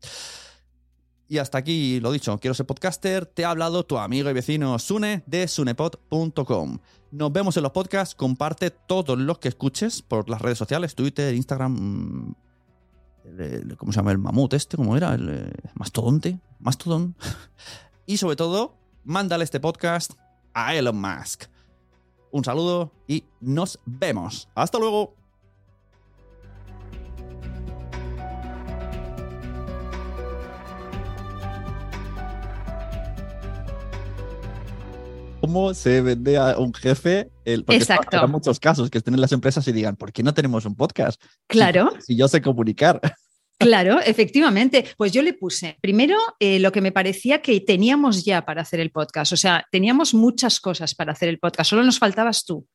Y 1.30 1.38
hasta 1.38 1.58
aquí 1.58 2.02
lo 2.02 2.12
dicho, 2.12 2.38
quiero 2.40 2.54
ser 2.54 2.66
podcaster. 2.66 3.26
Te 3.26 3.46
ha 3.46 3.52
hablado 3.52 3.86
tu 3.86 3.98
amigo 3.98 4.30
y 4.30 4.34
vecino 4.34 4.78
Sune 4.80 5.24
de 5.26 5.48
sunepod.com. 5.48 6.80
Nos 7.12 7.32
vemos 7.32 7.56
en 7.56 7.64
los 7.64 7.72
podcasts. 7.72 8.16
Comparte 8.16 8.70
todos 8.70 9.18
los 9.18 9.40
que 9.40 9.48
escuches 9.48 10.02
por 10.02 10.30
las 10.30 10.42
redes 10.42 10.58
sociales, 10.58 10.94
Twitter, 10.94 11.34
Instagram, 11.34 12.36
el, 13.26 13.76
¿cómo 13.78 13.92
se 13.92 13.98
llama? 13.98 14.12
El 14.12 14.18
mamut 14.18 14.54
este, 14.54 14.78
¿cómo 14.78 14.96
era? 14.96 15.14
El, 15.14 15.30
el 15.30 15.54
mastodonte, 15.76 16.40
mastodon. 16.60 17.16
y 18.06 18.18
sobre 18.18 18.36
todo, 18.36 18.76
mándale 19.04 19.44
este 19.44 19.60
podcast 19.60 20.14
a 20.54 20.76
Elon 20.76 21.00
Musk. 21.00 21.46
Un 22.32 22.44
saludo 22.44 22.92
y 23.08 23.24
nos 23.40 23.80
vemos. 23.86 24.50
Hasta 24.56 24.78
luego. 24.78 25.16
Cómo 35.46 35.74
se 35.74 36.02
vende 36.02 36.38
a 36.38 36.58
un 36.58 36.74
jefe. 36.74 37.30
El, 37.46 37.64
porque 37.64 37.78
Exacto. 37.78 38.18
habrá 38.18 38.28
muchos 38.28 38.60
casos 38.60 38.90
que 38.90 38.98
estén 38.98 39.14
en 39.14 39.22
las 39.22 39.32
empresas 39.32 39.68
y 39.68 39.72
digan, 39.72 39.96
¿por 39.96 40.12
qué 40.12 40.24
no 40.24 40.34
tenemos 40.34 40.66
un 40.66 40.76
podcast? 40.76 41.22
Si- 41.22 41.28
Claro. 41.48 41.92
Si, 42.00 42.16
yo 42.18 42.28
sé 42.28 42.42
comunicar. 42.42 43.00
Claro, 43.58 44.00
efectivamente. 44.02 44.86
Pues 44.98 45.12
yo 45.12 45.22
le 45.22 45.34
puse, 45.34 45.78
primero, 45.82 46.18
eh, 46.40 46.60
lo 46.60 46.72
que 46.72 46.82
me 46.82 46.92
parecía 46.92 47.42
que 47.42 47.60
teníamos 47.62 48.26
ya 48.26 48.44
para 48.46 48.62
hacer 48.62 48.80
el 48.80 48.92
podcast. 48.92 49.32
O 49.32 49.38
sea, 49.38 49.66
teníamos 49.72 50.14
muchas 50.14 50.60
cosas 50.60 50.94
para 50.94 51.14
hacer 51.14 51.30
el 51.30 51.40
podcast. 51.40 51.70
Solo 51.70 51.84
nos 51.84 51.98
faltabas 51.98 52.44
tú. 52.44 52.68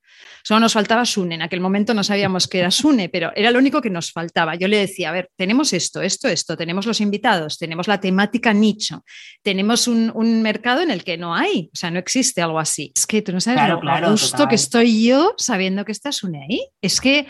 Solo 0.42 0.60
nos 0.60 0.72
faltaba 0.72 1.04
Sune. 1.04 1.34
En 1.34 1.42
aquel 1.42 1.60
momento 1.60 1.94
no 1.94 2.02
sabíamos 2.02 2.48
que 2.48 2.58
era 2.58 2.70
Sune, 2.70 3.08
pero 3.08 3.30
era 3.36 3.50
lo 3.50 3.58
único 3.58 3.80
que 3.80 3.90
nos 3.90 4.10
faltaba. 4.10 4.54
Yo 4.54 4.68
le 4.68 4.78
decía, 4.78 5.10
a 5.10 5.12
ver, 5.12 5.30
tenemos 5.36 5.72
esto, 5.72 6.02
esto, 6.02 6.28
esto, 6.28 6.56
tenemos 6.56 6.86
los 6.86 7.00
invitados, 7.00 7.58
tenemos 7.58 7.86
la 7.86 8.00
temática 8.00 8.52
nicho, 8.52 9.04
tenemos 9.42 9.86
un, 9.86 10.10
un 10.14 10.42
mercado 10.42 10.80
en 10.82 10.90
el 10.90 11.04
que 11.04 11.16
no 11.16 11.34
hay, 11.34 11.70
o 11.72 11.76
sea, 11.76 11.90
no 11.90 11.98
existe 11.98 12.42
algo 12.42 12.58
así. 12.58 12.92
Es 12.94 13.06
que 13.06 13.22
tú 13.22 13.32
no 13.32 13.40
sabes 13.40 13.60
Claro, 13.60 13.74
lo 13.74 13.80
claro, 13.80 14.14
total. 14.14 14.48
que 14.48 14.54
estoy 14.56 15.04
yo 15.06 15.34
sabiendo 15.36 15.84
que 15.84 15.92
está 15.92 16.10
Sune 16.12 16.42
ahí. 16.42 16.68
Es 16.82 17.00
que 17.00 17.26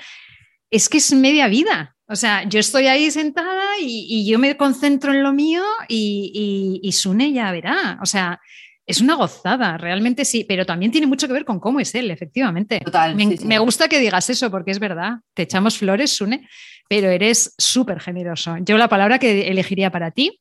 es 0.71 0.89
que 0.89 0.99
es 0.99 1.13
media 1.13 1.49
vida. 1.49 1.97
O 2.11 2.17
sea, 2.17 2.43
yo 2.49 2.59
estoy 2.59 2.89
ahí 2.89 3.11
sentada 3.11 3.79
y, 3.81 4.07
y 4.09 4.27
yo 4.29 4.39
me 4.39 4.57
concentro 4.57 5.13
en 5.13 5.23
lo 5.23 5.33
mío 5.33 5.63
y, 5.89 6.81
y, 6.83 6.89
y 6.89 6.93
Sune 6.93 7.33
ya 7.33 7.53
verá. 7.53 7.99
O 8.03 8.07
sea, 8.07 8.41
es 8.85 9.01
una 9.01 9.15
gozada, 9.15 9.79
realmente 9.79 10.25
sí, 10.25 10.45
pero 10.45 10.67
también 10.67 10.91
tiene 10.91 11.07
mucho 11.07 11.29
que 11.29 11.33
ver 11.33 11.45
con 11.45 11.61
cómo 11.61 11.79
es 11.79 11.95
él, 11.95 12.11
efectivamente. 12.11 12.81
Total, 12.81 13.15
Me, 13.15 13.27
sí, 13.29 13.37
sí. 13.37 13.47
me 13.47 13.61
gusta 13.61 13.89
que 13.89 14.01
digas 14.01 14.29
eso 14.29 14.51
porque 14.51 14.73
es 14.73 14.81
verdad. 14.81 15.19
Te 15.35 15.43
echamos 15.43 15.79
flores, 15.79 16.11
Sune, 16.11 16.49
pero 16.89 17.09
eres 17.11 17.55
súper 17.57 18.01
generoso. 18.01 18.57
Yo 18.63 18.77
la 18.77 18.89
palabra 18.89 19.21
que 19.21 19.49
elegiría 19.49 19.93
para 19.93 20.11
ti, 20.11 20.41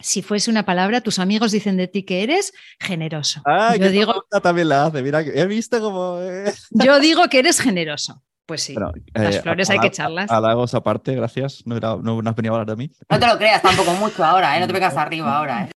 si 0.00 0.22
fuese 0.22 0.50
una 0.50 0.64
palabra, 0.64 1.02
tus 1.02 1.18
amigos 1.18 1.52
dicen 1.52 1.76
de 1.76 1.88
ti 1.88 2.04
que 2.04 2.22
eres 2.22 2.52
generoso. 2.80 3.42
Ah, 3.44 3.74
yo, 3.76 3.82
que 3.82 3.90
digo, 3.90 4.24
también 4.42 4.70
la 4.70 4.86
hace. 4.86 5.02
Mira, 5.02 5.20
he 5.20 5.46
visto 5.46 5.78
como. 5.80 6.20
eh, 6.22 6.52
yo 6.70 6.98
digo 7.00 7.28
que 7.28 7.40
eres 7.40 7.60
generoso. 7.60 8.22
Pues 8.46 8.62
sí. 8.62 8.74
Bueno, 8.74 8.92
Las 9.12 9.36
eh, 9.36 9.42
flores 9.42 9.68
hay 9.70 9.80
que 9.80 9.88
echarlas. 9.88 10.30
Halagos 10.30 10.74
aparte, 10.74 11.14
gracias. 11.14 11.66
No, 11.66 11.76
era, 11.76 11.96
no, 11.96 12.22
no 12.22 12.30
has 12.30 12.36
venido 12.36 12.54
a 12.54 12.60
hablar 12.60 12.76
de 12.76 12.84
mí. 12.84 12.90
No 13.10 13.18
te 13.18 13.26
lo 13.26 13.36
creas 13.36 13.60
tampoco 13.60 13.92
mucho 13.94 14.24
ahora, 14.24 14.56
¿eh? 14.56 14.60
No 14.60 14.66
te 14.66 14.72
vengas 14.74 14.96
arriba 14.96 15.36
ahora, 15.36 15.64
¿eh? 15.64 15.70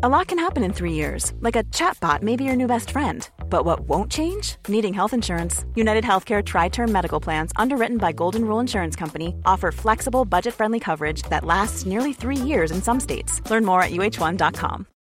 A 0.00 0.08
lot 0.08 0.28
can 0.28 0.38
happen 0.38 0.62
in 0.62 0.72
three 0.72 0.92
years, 0.92 1.32
like 1.40 1.56
a 1.56 1.64
chatbot 1.64 2.22
may 2.22 2.36
be 2.36 2.44
your 2.44 2.54
new 2.54 2.68
best 2.68 2.90
friend. 2.90 3.28
But 3.50 3.64
what 3.64 3.80
won't 3.88 4.12
change? 4.12 4.56
Needing 4.68 4.94
health 4.94 5.12
insurance. 5.12 5.64
United 5.74 6.04
Healthcare 6.04 6.44
Tri 6.44 6.68
Term 6.68 6.92
Medical 6.92 7.18
Plans, 7.18 7.50
underwritten 7.56 7.98
by 7.98 8.12
Golden 8.12 8.44
Rule 8.44 8.60
Insurance 8.60 8.94
Company, 8.94 9.34
offer 9.44 9.72
flexible, 9.72 10.24
budget 10.24 10.54
friendly 10.54 10.78
coverage 10.78 11.22
that 11.30 11.44
lasts 11.44 11.84
nearly 11.84 12.12
three 12.12 12.36
years 12.36 12.70
in 12.70 12.80
some 12.80 13.00
states. 13.00 13.40
Learn 13.50 13.64
more 13.64 13.82
at 13.82 13.90
uh1.com. 13.90 14.86